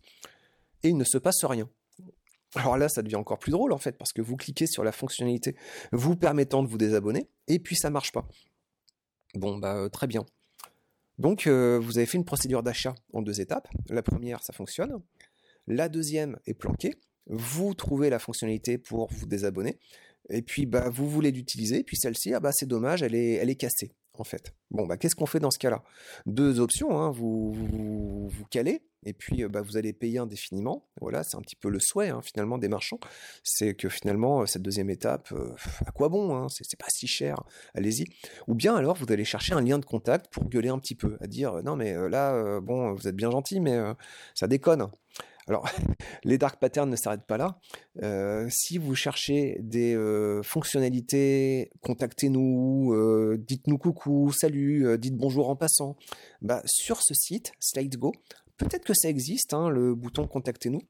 Et 0.84 0.90
il 0.90 0.98
ne 0.98 1.06
se 1.06 1.18
passe 1.18 1.46
rien. 1.46 1.70
Alors 2.56 2.78
là, 2.78 2.90
ça 2.90 3.02
devient 3.02 3.16
encore 3.16 3.40
plus 3.40 3.52
drôle 3.52 3.74
en 3.74 3.78
fait, 3.78 3.98
parce 3.98 4.12
que 4.12 4.22
vous 4.22 4.36
cliquez 4.36 4.66
sur 4.66 4.84
la 4.84 4.92
fonctionnalité 4.92 5.56
vous 5.92 6.16
permettant 6.16 6.64
de 6.64 6.68
vous 6.68 6.78
désabonner, 6.78 7.30
et 7.48 7.60
puis 7.60 7.76
ça 7.76 7.90
marche 7.90 8.12
pas. 8.12 8.28
Bon, 9.36 9.58
bah 9.58 9.76
euh, 9.76 9.90
très 9.90 10.08
bien. 10.08 10.26
Donc 11.20 11.48
euh, 11.48 11.78
vous 11.80 11.98
avez 11.98 12.08
fait 12.08 12.18
une 12.18 12.26
procédure 12.26 12.64
d'achat 12.64 12.96
en 13.14 13.22
deux 13.22 13.42
étapes. 13.42 13.68
La 13.90 14.02
première, 14.02 14.42
ça 14.44 14.54
fonctionne. 14.54 15.00
La 15.68 15.90
deuxième 15.90 16.40
est 16.46 16.54
planquée. 16.54 16.96
Vous 17.28 17.76
trouvez 17.76 18.10
la 18.10 18.18
fonctionnalité 18.18 18.78
pour 18.78 19.12
vous 19.12 19.28
désabonner. 19.28 19.78
Et 20.30 20.42
puis 20.42 20.66
bah, 20.66 20.90
vous 20.90 21.08
voulez 21.10 21.32
l'utiliser, 21.32 21.84
puis 21.84 21.98
celle-ci, 21.98 22.34
ah 22.34 22.40
bah 22.40 22.52
c'est 22.52 22.66
dommage, 22.66 23.04
elle 23.04 23.16
est, 23.16 23.34
elle 23.34 23.50
est 23.50 23.56
cassée 23.56 23.92
en 24.20 24.24
fait. 24.24 24.54
Bon, 24.72 24.86
bah, 24.86 24.98
qu'est-ce 24.98 25.16
qu'on 25.16 25.26
fait 25.26 25.40
dans 25.40 25.52
ce 25.52 25.60
cas-là? 25.60 25.84
Deux 26.26 26.60
options, 26.60 27.00
hein. 27.00 27.12
vous, 27.12 27.54
vous, 27.54 28.46
calez, 28.52 28.84
et 29.06 29.14
puis 29.14 29.46
bah, 29.48 29.62
vous 29.62 29.78
allez 29.78 29.94
payer 29.94 30.20
indéfiniment. 30.20 30.88
Voilà, 31.02 31.24
c'est 31.24 31.38
un 31.38 31.42
petit 31.42 31.56
peu 31.56 31.70
le 31.70 31.80
souhait 31.80 32.10
hein, 32.10 32.22
finalement 32.22 32.58
des 32.58 32.68
marchands. 32.68 33.00
C'est 33.44 33.74
que 33.74 33.90
finalement, 33.90 34.46
cette 34.46 34.62
deuxième 34.62 34.90
étape, 34.90 35.32
euh, 35.32 35.54
à 35.86 35.92
quoi 35.92 36.10
bon 36.10 36.36
hein? 36.36 36.48
C'est 36.50 36.80
pas 36.80 36.90
si 36.90 37.08
cher, 37.08 37.44
allez-y. 37.74 38.06
Ou 38.48 38.56
bien 38.56 38.76
alors, 38.76 38.96
vous 38.96 39.12
allez 39.12 39.26
chercher 39.26 39.54
un 39.54 39.62
lien 39.62 39.80
de 39.80 39.86
contact 39.86 40.32
pour 40.32 40.46
gueuler 40.46 40.70
un 40.70 40.80
petit 40.80 40.96
peu, 40.96 41.18
à 41.22 41.28
dire 41.28 41.64
non, 41.64 41.76
mais 41.76 41.94
euh, 41.94 42.10
là, 42.10 42.34
euh, 42.34 42.62
bon, 42.62 42.94
vous 42.94 43.08
êtes 43.08 43.16
bien 43.16 43.32
gentil, 43.32 43.60
mais 43.60 43.80
ça 44.36 44.48
déconne. 44.48 44.90
Alors, 45.50 45.68
les 46.24 46.38
dark 46.38 46.60
patterns 46.60 46.92
ne 46.92 46.96
s'arrêtent 46.96 47.26
pas 47.26 47.38
là. 47.38 47.60
Euh, 48.04 48.48
si 48.52 48.78
vous 48.78 48.94
cherchez 48.94 49.58
des 49.62 49.96
euh, 49.96 50.44
fonctionnalités, 50.44 51.72
contactez-nous, 51.82 52.94
euh, 52.94 53.36
dites-nous 53.40 53.80
coucou, 53.80 54.32
salut, 54.32 54.98
dites 55.00 55.18
bonjour 55.18 55.50
en 55.50 55.56
passant. 55.56 55.98
Bah, 56.42 56.62
sur 56.66 57.02
ce 57.02 57.16
site, 57.16 57.52
SlideGo, 57.60 58.14
peut-être 58.58 58.86
que 58.86 58.94
ça 58.94 59.10
existe, 59.10 59.56
hein, 59.56 59.70
le 59.70 59.96
bouton 59.96 60.28
contactez-nous, 60.28 60.82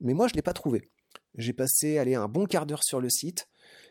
mais 0.00 0.14
moi 0.14 0.28
je 0.28 0.34
ne 0.34 0.36
l'ai 0.36 0.42
pas 0.42 0.52
trouvé. 0.52 0.88
J'ai 1.36 1.52
passé 1.52 1.98
allez, 1.98 2.14
un 2.14 2.28
bon 2.28 2.46
quart 2.46 2.66
d'heure 2.66 2.84
sur 2.84 3.00
le 3.00 3.10
site. 3.10 3.48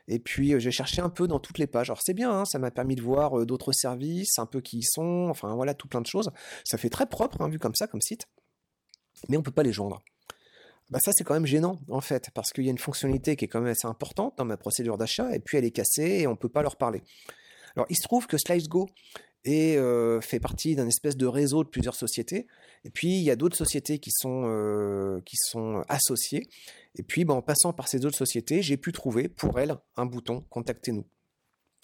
Et 0.07 0.19
puis 0.19 0.59
j'ai 0.59 0.71
cherché 0.71 1.01
un 1.01 1.09
peu 1.09 1.27
dans 1.27 1.39
toutes 1.39 1.57
les 1.57 1.67
pages. 1.67 1.89
Alors 1.89 2.01
c'est 2.01 2.13
bien, 2.13 2.31
hein, 2.31 2.45
ça 2.45 2.57
m'a 2.57 2.71
permis 2.71 2.95
de 2.95 3.01
voir 3.01 3.45
d'autres 3.45 3.73
services, 3.73 4.39
un 4.39 4.45
peu 4.45 4.61
qui 4.61 4.79
y 4.79 4.83
sont, 4.83 5.27
enfin 5.29 5.53
voilà, 5.55 5.73
tout 5.73 5.89
plein 5.89 6.01
de 6.01 6.07
choses. 6.07 6.31
Ça 6.63 6.77
fait 6.77 6.89
très 6.89 7.05
propre, 7.05 7.41
hein, 7.41 7.49
vu 7.49 7.59
comme 7.59 7.75
ça, 7.75 7.85
comme 7.85 8.01
site 8.01 8.25
mais 9.27 9.37
on 9.37 9.41
ne 9.41 9.45
peut 9.45 9.51
pas 9.51 9.63
les 9.63 9.73
joindre. 9.73 10.01
Bah 10.89 10.99
ça 10.99 11.11
c'est 11.13 11.23
quand 11.23 11.35
même 11.35 11.45
gênant 11.45 11.79
en 11.89 12.01
fait, 12.01 12.29
parce 12.33 12.51
qu'il 12.51 12.63
y 12.63 12.67
a 12.67 12.71
une 12.71 12.79
fonctionnalité 12.79 13.35
qui 13.35 13.45
est 13.45 13.47
quand 13.47 13.61
même 13.61 13.71
assez 13.71 13.87
importante 13.87 14.37
dans 14.37 14.45
ma 14.45 14.57
procédure 14.57 14.97
d'achat, 14.97 15.35
et 15.35 15.39
puis 15.39 15.57
elle 15.57 15.65
est 15.65 15.71
cassée 15.71 16.19
et 16.21 16.27
on 16.27 16.31
ne 16.31 16.37
peut 16.37 16.49
pas 16.49 16.63
leur 16.63 16.77
parler. 16.77 17.03
Alors 17.75 17.85
il 17.89 17.95
se 17.95 18.03
trouve 18.03 18.25
que 18.25 18.37
SliceGo 18.37 18.89
est, 19.45 19.77
euh, 19.77 20.19
fait 20.19 20.39
partie 20.39 20.75
d'un 20.75 20.87
espèce 20.87 21.15
de 21.15 21.27
réseau 21.27 21.63
de 21.63 21.69
plusieurs 21.69 21.95
sociétés, 21.95 22.47
et 22.83 22.89
puis 22.89 23.19
il 23.19 23.23
y 23.23 23.29
a 23.29 23.35
d'autres 23.35 23.55
sociétés 23.55 23.99
qui 23.99 24.09
sont, 24.11 24.45
euh, 24.45 25.21
qui 25.25 25.37
sont 25.37 25.83
associées, 25.89 26.49
et 26.95 27.03
puis 27.03 27.23
bah, 27.23 27.35
en 27.35 27.43
passant 27.43 27.71
par 27.71 27.87
ces 27.87 28.05
autres 28.05 28.17
sociétés, 28.17 28.63
j'ai 28.63 28.77
pu 28.77 28.91
trouver 28.91 29.29
pour 29.29 29.59
elles 29.59 29.77
un 29.95 30.05
bouton 30.07 30.43
Contactez-nous. 30.49 31.05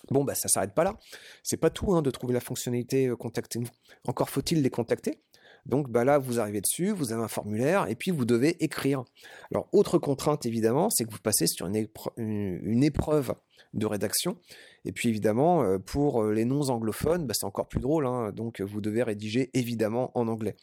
Bon, 0.09 0.23
bah 0.23 0.35
ça 0.35 0.47
s'arrête 0.47 0.73
pas 0.73 0.83
là. 0.83 0.99
C'est 1.43 1.57
pas 1.57 1.69
tout 1.69 1.93
hein, 1.93 2.01
de 2.01 2.11
trouver 2.11 2.33
la 2.33 2.39
fonctionnalité 2.39 3.07
euh, 3.07 3.15
Contactez-nous. 3.15 3.69
Encore 4.07 4.29
faut-il 4.29 4.61
les 4.61 4.69
contacter. 4.69 5.21
Donc 5.65 5.89
bah 5.89 6.03
là, 6.03 6.19
vous 6.19 6.39
arrivez 6.39 6.62
dessus, 6.62 6.91
vous 6.91 7.12
avez 7.12 7.24
un 7.24 7.27
formulaire 7.27 7.88
et 7.89 7.95
puis 7.95 8.12
vous 8.12 8.25
devez 8.25 8.63
écrire. 8.63 9.03
Alors, 9.51 9.67
autre 9.72 9.98
contrainte 9.98 10.45
évidemment, 10.45 10.89
c'est 10.89 11.05
que 11.05 11.12
vous 11.12 11.19
passez 11.19 11.48
sur 11.48 11.67
une, 11.67 12.84
épreuve 12.84 13.34
de 13.74 13.86
rédaction. 13.86 14.38
Et 14.86 14.91
puis 14.91 15.10
évidemment, 15.10 15.63
euh, 15.63 15.79
pour 15.79 16.24
euh, 16.24 16.34
les 16.34 16.45
non-anglophones, 16.45 17.25
bah, 17.25 17.34
c'est 17.34 17.45
encore 17.45 17.67
plus 17.67 17.79
drôle. 17.79 18.05
Hein. 18.05 18.31
donc 18.31 18.62
vous 18.62 18.81
devez 18.81 19.03
rédiger 19.03 19.50
évidemment 19.53 20.12
en 20.17 20.27
anglais. 20.27 20.55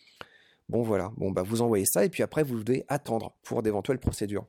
Bon 0.68 0.82
voilà, 0.82 1.12
bon 1.16 1.30
bah 1.30 1.42
vous 1.42 1.60
envoyez 1.60 1.84
ça 1.84 2.04
et 2.04 2.08
puis 2.08 2.22
après 2.22 2.44
vous 2.44 2.62
devez 2.62 2.84
attendre 2.88 3.34
pour 3.42 3.62
d'éventuelles 3.62 3.98
procédures. 3.98 4.46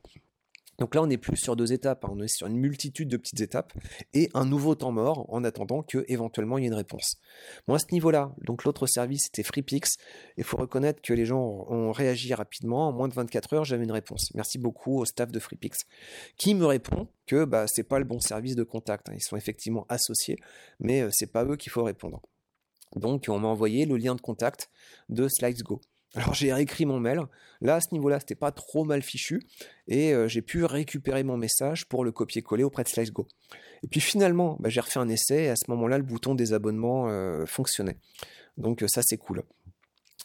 Donc 0.78 0.94
là, 0.94 1.02
on 1.02 1.06
n'est 1.06 1.18
plus 1.18 1.36
sur 1.36 1.56
deux 1.56 1.72
étapes, 1.72 2.04
hein, 2.04 2.10
on 2.12 2.22
est 2.22 2.28
sur 2.28 2.46
une 2.46 2.56
multitude 2.56 3.08
de 3.08 3.16
petites 3.16 3.40
étapes 3.40 3.72
et 4.12 4.30
un 4.34 4.44
nouveau 4.44 4.74
temps 4.74 4.92
mort 4.92 5.26
en 5.28 5.44
attendant 5.44 5.82
que 5.82 6.04
éventuellement 6.08 6.58
il 6.58 6.62
y 6.62 6.64
ait 6.64 6.68
une 6.68 6.74
réponse. 6.74 7.16
Moi, 7.68 7.76
à 7.76 7.78
ce 7.78 7.86
niveau-là, 7.92 8.34
donc 8.42 8.64
l'autre 8.64 8.86
service 8.86 9.24
c'était 9.24 9.42
FreePix. 9.42 9.96
Il 10.36 10.44
faut 10.44 10.56
reconnaître 10.56 11.00
que 11.02 11.12
les 11.12 11.26
gens 11.26 11.66
ont 11.68 11.92
réagi 11.92 12.34
rapidement. 12.34 12.88
En 12.88 12.92
moins 12.92 13.08
de 13.08 13.14
24 13.14 13.52
heures, 13.54 13.64
j'avais 13.64 13.84
une 13.84 13.92
réponse. 13.92 14.32
Merci 14.34 14.58
beaucoup 14.58 14.98
au 14.98 15.04
staff 15.04 15.30
de 15.30 15.38
FreePix 15.38 15.86
qui 16.36 16.54
me 16.54 16.66
répond 16.66 17.08
que 17.26 17.44
bah, 17.44 17.66
c'est 17.66 17.84
pas 17.84 17.98
le 17.98 18.04
bon 18.04 18.20
service 18.20 18.56
de 18.56 18.64
contact. 18.64 19.08
Hein. 19.08 19.14
Ils 19.14 19.22
sont 19.22 19.36
effectivement 19.36 19.86
associés, 19.88 20.36
mais 20.80 21.02
euh, 21.02 21.08
c'est 21.12 21.30
pas 21.30 21.44
eux 21.44 21.56
qu'il 21.56 21.72
faut 21.72 21.84
répondre. 21.84 22.20
Donc, 22.96 23.24
on 23.28 23.38
m'a 23.38 23.48
envoyé 23.48 23.86
le 23.86 23.96
lien 23.96 24.14
de 24.14 24.20
contact 24.20 24.70
de 25.08 25.28
SlidesGo. 25.28 25.80
Alors 26.14 26.34
j'ai 26.34 26.52
réécrit 26.52 26.86
mon 26.86 27.00
mail. 27.00 27.20
Là, 27.60 27.76
à 27.76 27.80
ce 27.80 27.88
niveau-là, 27.92 28.20
c'était 28.20 28.34
pas 28.34 28.52
trop 28.52 28.84
mal 28.84 29.02
fichu. 29.02 29.40
Et 29.88 30.12
euh, 30.12 30.28
j'ai 30.28 30.42
pu 30.42 30.64
récupérer 30.64 31.24
mon 31.24 31.36
message 31.36 31.86
pour 31.86 32.04
le 32.04 32.12
copier-coller 32.12 32.64
auprès 32.64 32.84
de 32.84 32.88
SliceGo. 32.88 33.26
Et 33.82 33.88
puis 33.88 34.00
finalement, 34.00 34.56
bah, 34.60 34.68
j'ai 34.68 34.80
refait 34.80 35.00
un 35.00 35.08
essai 35.08 35.44
et 35.44 35.48
à 35.48 35.56
ce 35.56 35.64
moment-là, 35.70 35.98
le 35.98 36.04
bouton 36.04 36.34
désabonnement 36.34 37.08
euh, 37.08 37.46
fonctionnait. 37.46 37.98
Donc 38.56 38.82
euh, 38.82 38.88
ça, 38.88 39.02
c'est 39.02 39.18
cool. 39.18 39.42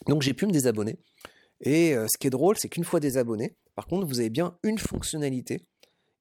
Donc 0.06 0.22
j'ai 0.22 0.34
pu 0.34 0.46
me 0.46 0.52
désabonner. 0.52 0.98
Et 1.62 1.92
ce 1.92 2.16
qui 2.16 2.26
est 2.26 2.30
drôle, 2.30 2.56
c'est 2.56 2.70
qu'une 2.70 2.84
fois 2.84 3.00
désabonné, 3.00 3.54
par 3.74 3.86
contre, 3.86 4.06
vous 4.06 4.20
avez 4.20 4.30
bien 4.30 4.56
une 4.62 4.78
fonctionnalité 4.78 5.66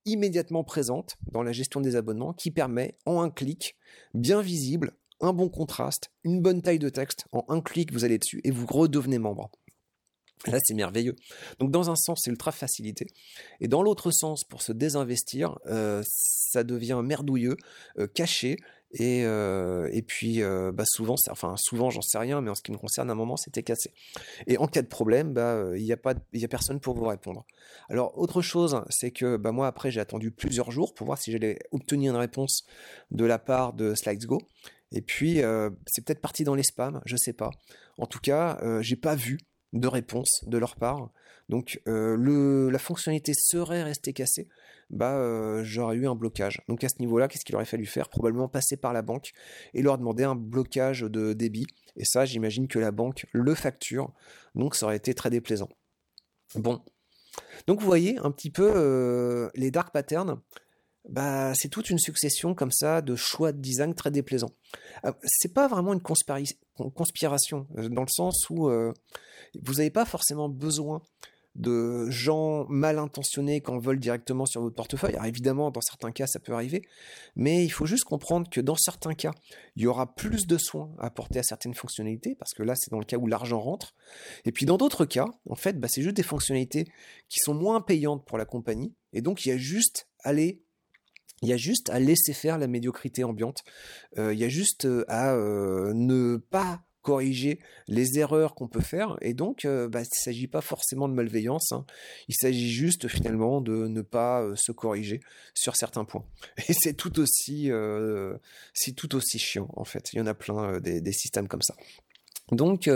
immédiatement 0.04 0.66
présente 0.66 1.16
dans 1.32 1.44
la 1.44 1.54
gestion 1.54 1.80
des 1.80 1.96
abonnements 1.96 2.34
qui 2.34 2.52
permet 2.52 2.98
en 3.06 3.22
un 3.22 3.30
clic, 3.30 3.78
bien 4.14 4.42
visible, 4.42 4.92
un 5.22 5.34
bon 5.34 5.50
contraste, 5.50 6.12
une 6.24 6.42
bonne 6.42 6.62
taille 6.62 6.80
de 6.80 6.90
texte, 6.90 7.26
en 7.32 7.46
un 7.50 7.62
clic, 7.62 7.92
vous 7.92 8.06
allez 8.06 8.18
dessus 8.18 8.42
et 8.44 8.52
vous 8.52 8.66
redevenez 8.66 9.20
membre. 9.20 9.52
Là, 10.48 10.58
c'est 10.64 10.74
merveilleux. 10.74 11.16
Donc, 11.60 11.72
dans 11.72 11.90
un 11.90 11.96
sens, 11.96 12.22
c'est 12.24 12.32
ultra 12.32 12.52
facilité. 12.52 13.08
Et 13.60 13.68
dans 13.68 13.84
l'autre 13.84 14.10
sens, 14.12 14.46
pour 14.46 14.62
se 14.62 14.72
désinvestir, 14.72 15.60
euh, 15.66 16.02
ça 16.06 16.64
devient 16.64 17.02
merdouilleux, 17.04 17.58
euh, 17.98 18.08
caché. 18.08 18.58
Et, 18.92 19.24
euh, 19.26 19.90
puis, 20.08 20.42
bah 20.42 20.86
souvent, 20.86 21.16
enfin, 21.30 21.56
souvent, 21.58 21.90
j'en 21.92 22.02
sais 22.02 22.18
rien, 22.18 22.42
mais 22.42 22.50
en 22.50 22.56
ce 22.56 22.64
qui 22.64 22.72
me 22.72 22.78
concerne, 22.78 23.10
à 23.10 23.14
un 23.14 23.16
moment, 23.16 23.38
c'était 23.38 23.64
cassé. 23.64 23.94
Et 24.48 24.58
en 24.58 24.68
cas 24.68 24.82
de 24.82 24.88
problème, 24.88 25.34
bah, 25.34 25.64
il 25.76 25.84
n'y 25.84 25.92
a 25.92 25.98
a 26.02 26.48
personne 26.48 26.80
pour 26.80 26.96
vous 26.96 27.06
répondre. 27.06 27.46
Alors, 27.90 28.18
autre 28.18 28.42
chose, 28.42 28.82
c'est 28.90 29.12
que, 29.12 29.36
bah, 29.38 29.52
moi, 29.52 29.68
après, 29.68 29.92
j'ai 29.92 30.00
attendu 30.00 30.32
plusieurs 30.32 30.72
jours 30.72 30.96
pour 30.96 31.06
voir 31.06 31.20
si 31.20 31.32
j'allais 31.32 31.60
obtenir 31.72 32.14
une 32.14 32.20
réponse 32.20 32.66
de 33.12 33.26
la 33.26 33.38
part 33.38 33.74
de 33.74 33.94
SlidesGo. 33.94 34.40
Et 34.91 35.01
puis, 35.01 35.41
c'est 35.88 36.03
peut-être 36.03 36.22
parti 36.22 36.43
dans 36.43 36.55
les 36.55 36.63
spams, 36.63 37.01
je 37.05 37.15
sais 37.15 37.34
pas. 37.34 37.51
En 37.98 38.08
tout 38.08 38.19
cas, 38.19 38.60
j'ai 38.81 38.96
pas 38.96 39.15
vu 39.15 39.38
de 39.74 39.88
réponse 39.88 40.43
de 40.48 40.58
leur 40.58 40.75
part. 40.75 41.12
Donc 41.50 41.81
euh, 41.88 42.69
la 42.72 42.77
fonctionnalité 42.79 43.34
serait 43.34 43.81
restée 43.81 44.13
cassée, 44.13 44.48
bah 44.91 45.15
euh, 45.17 45.63
j'aurais 45.63 45.96
eu 45.96 46.08
un 46.08 46.15
blocage. 46.15 46.62
Donc 46.67 46.84
à 46.84 46.89
ce 46.89 47.00
niveau-là, 47.00 47.27
qu'est-ce 47.27 47.43
qu'il 47.43 47.55
aurait 47.55 47.65
fallu 47.65 47.88
faire? 47.88 48.08
Probablement 48.08 48.48
passer 48.48 48.77
par 48.77 48.93
la 48.93 49.01
banque 49.01 49.31
et 49.74 49.81
leur 49.81 49.98
demander 49.98 50.24
un 50.24 50.36
blocage 50.36 51.01
de 51.01 51.34
débit. 51.34 51.65
Et 51.96 52.05
ça, 52.05 52.25
j'imagine 52.25 52.67
que 52.67 52.77
la 52.77 52.91
banque 52.91 53.25
le 53.31 53.55
facture, 53.55 54.13
donc 54.53 54.75
ça 54.75 54.86
aurait 54.86 54.98
été 54.98 55.15
très 55.15 55.31
déplaisant. 55.31 55.69
Bon, 56.55 56.84
donc 57.65 57.79
vous 57.79 57.86
voyez 57.86 58.19
un 58.19 58.31
petit 58.31 58.51
peu 58.51 58.72
euh, 58.75 59.50
les 59.55 59.72
dark 59.72 59.91
patterns. 59.91 60.39
Bah, 61.10 61.54
c'est 61.56 61.70
toute 61.70 61.89
une 61.89 62.00
succession 62.00 62.54
comme 62.54 62.72
ça 62.72 63.01
de 63.01 63.16
choix 63.16 63.51
de 63.51 63.60
design 63.60 63.94
très 63.96 64.12
déplaisants. 64.12 64.51
c'est 65.24 65.54
pas 65.54 65.68
vraiment 65.68 65.94
une 65.94 66.01
conspiration, 66.01 67.68
dans 67.75 68.04
le 68.04 68.10
sens 68.10 68.50
où 68.50 68.70
vous 69.62 69.74
n'avez 69.74 69.89
pas 69.89 70.06
forcément 70.06 70.50
besoin 70.50 71.01
de 71.56 72.10
gens 72.10 72.66
mal 72.70 73.00
intentionnés 73.00 73.62
qui 73.62 73.72
en 73.72 73.80
veulent 73.80 74.00
directement 74.00 74.46
sur 74.46 74.62
votre 74.62 74.75
portefeuille. 74.75 75.16
Alors 75.16 75.25
évidemment, 75.25 75.72
dans 75.72 75.82
certains 75.82 76.12
cas, 76.12 76.28
ça 76.28 76.39
peut 76.39 76.54
arriver, 76.54 76.84
mais 77.36 77.66
il 77.66 77.70
faut 77.70 77.86
juste 77.86 78.04
comprendre 78.06 78.50
que 78.50 78.62
dans 78.62 78.75
certains 78.75 79.13
cas, 79.13 79.34
il 79.75 79.84
y 79.84 79.88
aura 79.88 80.16
plus 80.16 80.48
de 80.48 80.58
soins 80.58 80.92
à 81.00 81.08
apporter 81.08 81.39
à 81.39 81.44
certaines 81.44 81.74
fonctionnalités, 81.74 82.36
parce 82.36 82.54
que 82.54 82.63
là, 82.63 82.75
c'est 82.75 82.92
dans 82.92 83.00
le 83.00 83.06
cas 83.06 83.18
où 83.18 83.28
l'argent 83.28 83.60
rentre. 83.60 83.96
Et 84.46 84.51
puis 84.51 84.66
dans 84.66 84.78
d'autres 84.78 85.06
cas, 85.06 85.25
en 85.50 85.56
fait, 85.56 85.80
bah, 85.80 85.88
c'est 85.89 86.01
juste 86.01 86.16
des 86.16 86.24
fonctionnalités 86.24 86.86
qui 87.28 87.39
sont 87.39 87.56
moins 87.56 87.82
payantes 87.82 88.25
pour 88.25 88.38
la 88.38 88.46
compagnie, 88.46 88.94
et 89.12 89.22
donc 89.22 89.46
il 89.46 89.50
y 89.50 89.51
a 89.51 89.58
juste 89.58 90.08
à 90.24 90.30
aller 90.30 90.62
il 91.41 91.50
y 91.50 91.53
a 91.53 91.58
juste 91.58 91.89
à 91.89 92.00
laisser 92.00 92.34
faire 92.34 92.58
la 92.58 92.67
médiocrité 92.67 93.24
ambiante. 93.24 93.63
Euh, 94.17 94.34
il 94.34 94.39
y 94.39 94.43
a 94.43 94.50
juste 94.50 94.86
euh, 94.86 95.05
à 95.08 95.34
euh, 95.34 95.93
ne 95.93 96.38
pas 96.38 96.81
corriger 97.01 97.60
les 97.88 98.19
erreurs 98.19 98.55
qu'on 98.55 98.67
peut 98.67 98.81
faire. 98.81 99.17
Et 99.22 99.34
donc, 99.34 99.65
bah, 99.65 100.01
il 100.01 100.03
ne 100.03 100.05
s'agit 100.12 100.48
pas 100.48 100.60
forcément 100.60 101.08
de 101.08 101.13
malveillance. 101.13 101.72
Hein. 101.72 101.86
Il 102.27 102.36
s'agit 102.36 102.69
juste 102.69 103.08
finalement 103.08 103.62
de 103.62 103.88
ne 103.88 104.01
pas 104.01 104.46
se 104.55 104.74
corriger 104.74 105.22
sur 105.53 105.77
certains 105.77 106.03
points. 106.03 106.25
Et 106.67 106.74
c'est 106.74 106.93
tout 106.93 107.19
aussi, 107.19 107.72
c'est 108.74 108.92
tout 108.92 109.16
aussi 109.16 109.40
chiant 109.40 109.70
en 109.77 109.85
fait. 109.85 110.11
Il 110.11 110.18
y 110.20 110.22
en 110.22 110.27
a 110.27 110.33
plein 110.33 110.79
des, 110.81 111.14
systèmes 111.14 111.48
comme 111.48 111.61
ça. 111.61 111.74
Donc, 112.51 112.90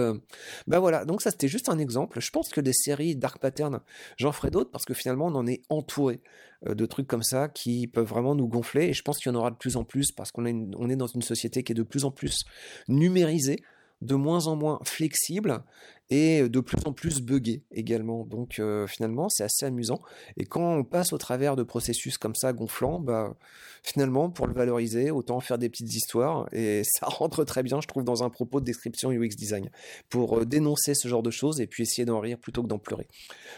bah 0.67 0.79
voilà. 0.79 1.05
Donc 1.05 1.21
ça, 1.21 1.31
c'était 1.31 1.47
juste 1.47 1.69
un 1.69 1.77
exemple. 1.77 2.19
Je 2.19 2.31
pense 2.31 2.49
que 2.49 2.61
des 2.61 2.73
séries 2.73 3.15
Dark 3.15 3.39
Pattern, 3.39 3.81
j'en 4.17 4.31
ferai 4.31 4.51
d'autres 4.51 4.71
parce 4.71 4.85
que 4.85 4.93
finalement, 4.93 5.27
on 5.27 5.35
en 5.35 5.47
est 5.47 5.61
entouré 5.69 6.21
de 6.65 6.85
trucs 6.85 7.07
comme 7.07 7.23
ça 7.23 7.49
qui 7.49 7.87
peuvent 7.87 8.07
vraiment 8.07 8.35
nous 8.35 8.47
gonfler. 8.47 8.85
Et 8.85 8.93
je 8.93 9.01
pense 9.01 9.17
qu'il 9.17 9.31
y 9.31 9.35
en 9.35 9.37
aura 9.37 9.51
de 9.51 9.57
plus 9.57 9.77
en 9.77 9.83
plus 9.83 10.11
parce 10.11 10.31
qu'on 10.31 10.45
est, 10.45 10.55
on 10.77 10.89
est 10.89 10.95
dans 10.95 11.07
une 11.07 11.21
société 11.21 11.63
qui 11.63 11.73
est 11.73 11.75
de 11.75 11.83
plus 11.83 12.05
en 12.05 12.11
plus 12.11 12.45
numérisée 12.87 13.57
de 14.03 14.15
moins 14.15 14.47
en 14.47 14.55
moins 14.55 14.79
flexible 14.83 15.63
et 16.09 16.47
de 16.47 16.59
plus 16.59 16.85
en 16.85 16.93
plus 16.93 17.21
buggé 17.21 17.63
également. 17.71 18.25
Donc 18.25 18.59
euh, 18.59 18.85
finalement, 18.87 19.29
c'est 19.29 19.43
assez 19.43 19.65
amusant. 19.65 19.99
Et 20.37 20.45
quand 20.45 20.61
on 20.61 20.83
passe 20.83 21.13
au 21.13 21.17
travers 21.17 21.55
de 21.55 21.63
processus 21.63 22.17
comme 22.17 22.35
ça 22.35 22.53
gonflants, 22.53 22.99
bah, 22.99 23.35
finalement, 23.81 24.29
pour 24.29 24.47
le 24.47 24.53
valoriser, 24.53 25.11
autant 25.11 25.39
faire 25.39 25.57
des 25.57 25.69
petites 25.69 25.93
histoires. 25.93 26.47
Et 26.51 26.83
ça 26.99 27.07
rentre 27.07 27.43
très 27.45 27.63
bien, 27.63 27.81
je 27.81 27.87
trouve, 27.87 28.03
dans 28.03 28.23
un 28.23 28.29
propos 28.29 28.59
de 28.59 28.65
description 28.65 29.11
UX 29.11 29.35
design, 29.35 29.69
pour 30.09 30.39
euh, 30.39 30.45
dénoncer 30.45 30.93
ce 30.93 31.07
genre 31.07 31.23
de 31.23 31.31
choses 31.31 31.61
et 31.61 31.67
puis 31.67 31.83
essayer 31.83 32.05
d'en 32.05 32.19
rire 32.19 32.37
plutôt 32.37 32.61
que 32.61 32.67
d'en 32.67 32.79
pleurer. 32.79 33.07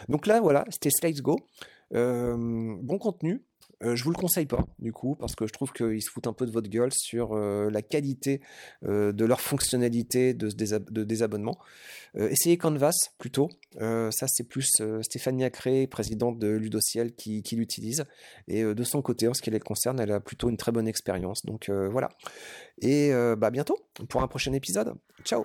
Donc 0.08 0.26
là, 0.26 0.40
voilà, 0.40 0.64
c'était 0.70 0.90
Slides 0.90 1.20
Go. 1.20 1.36
Euh, 1.94 2.36
bon 2.82 2.98
contenu, 2.98 3.42
je 3.82 4.02
vous 4.04 4.10
le 4.10 4.16
conseille 4.16 4.46
pas, 4.46 4.66
du 4.78 4.92
coup, 4.92 5.16
parce 5.16 5.34
que 5.34 5.46
je 5.46 5.52
trouve 5.52 5.72
qu'ils 5.72 6.02
se 6.02 6.10
foutent 6.10 6.26
un 6.26 6.32
peu 6.32 6.46
de 6.46 6.50
votre 6.50 6.68
gueule 6.68 6.92
sur 6.92 7.32
euh, 7.32 7.68
la 7.70 7.82
qualité 7.82 8.40
euh, 8.84 9.12
de 9.12 9.24
leur 9.24 9.40
fonctionnalité 9.40 10.34
de, 10.34 10.48
désabonnement. 11.04 11.58
essayez 12.14 12.56
Canvas 12.56 13.10
plutôt. 13.18 13.48
ça, 13.78 14.26
c'est 14.26 14.48
plus 14.48 14.70
Stéphanie 15.02 15.44
Acré, 15.44 15.86
présidente 15.86 16.38
de 16.38 16.48
Ludociel, 16.48 17.14
qui, 17.14 17.42
qui 17.42 17.56
l'utilise. 17.56 18.04
Et 18.48 18.62
de 18.62 18.84
son 18.84 19.02
côté, 19.02 19.28
en 19.28 19.34
ce 19.34 19.42
qui 19.42 19.50
les 19.50 19.60
concerne, 19.60 20.00
elle 20.00 20.12
a 20.12 20.20
plutôt 20.20 20.48
une 20.48 20.56
très 20.56 20.72
bonne 20.72 20.88
expérience. 20.88 21.44
Donc 21.44 21.70
voilà. 21.70 22.08
Et 22.80 23.12
bah, 23.36 23.50
bientôt 23.50 23.78
pour 24.08 24.22
un 24.22 24.28
prochain 24.28 24.52
épisode. 24.52 24.94
Ciao 25.24 25.44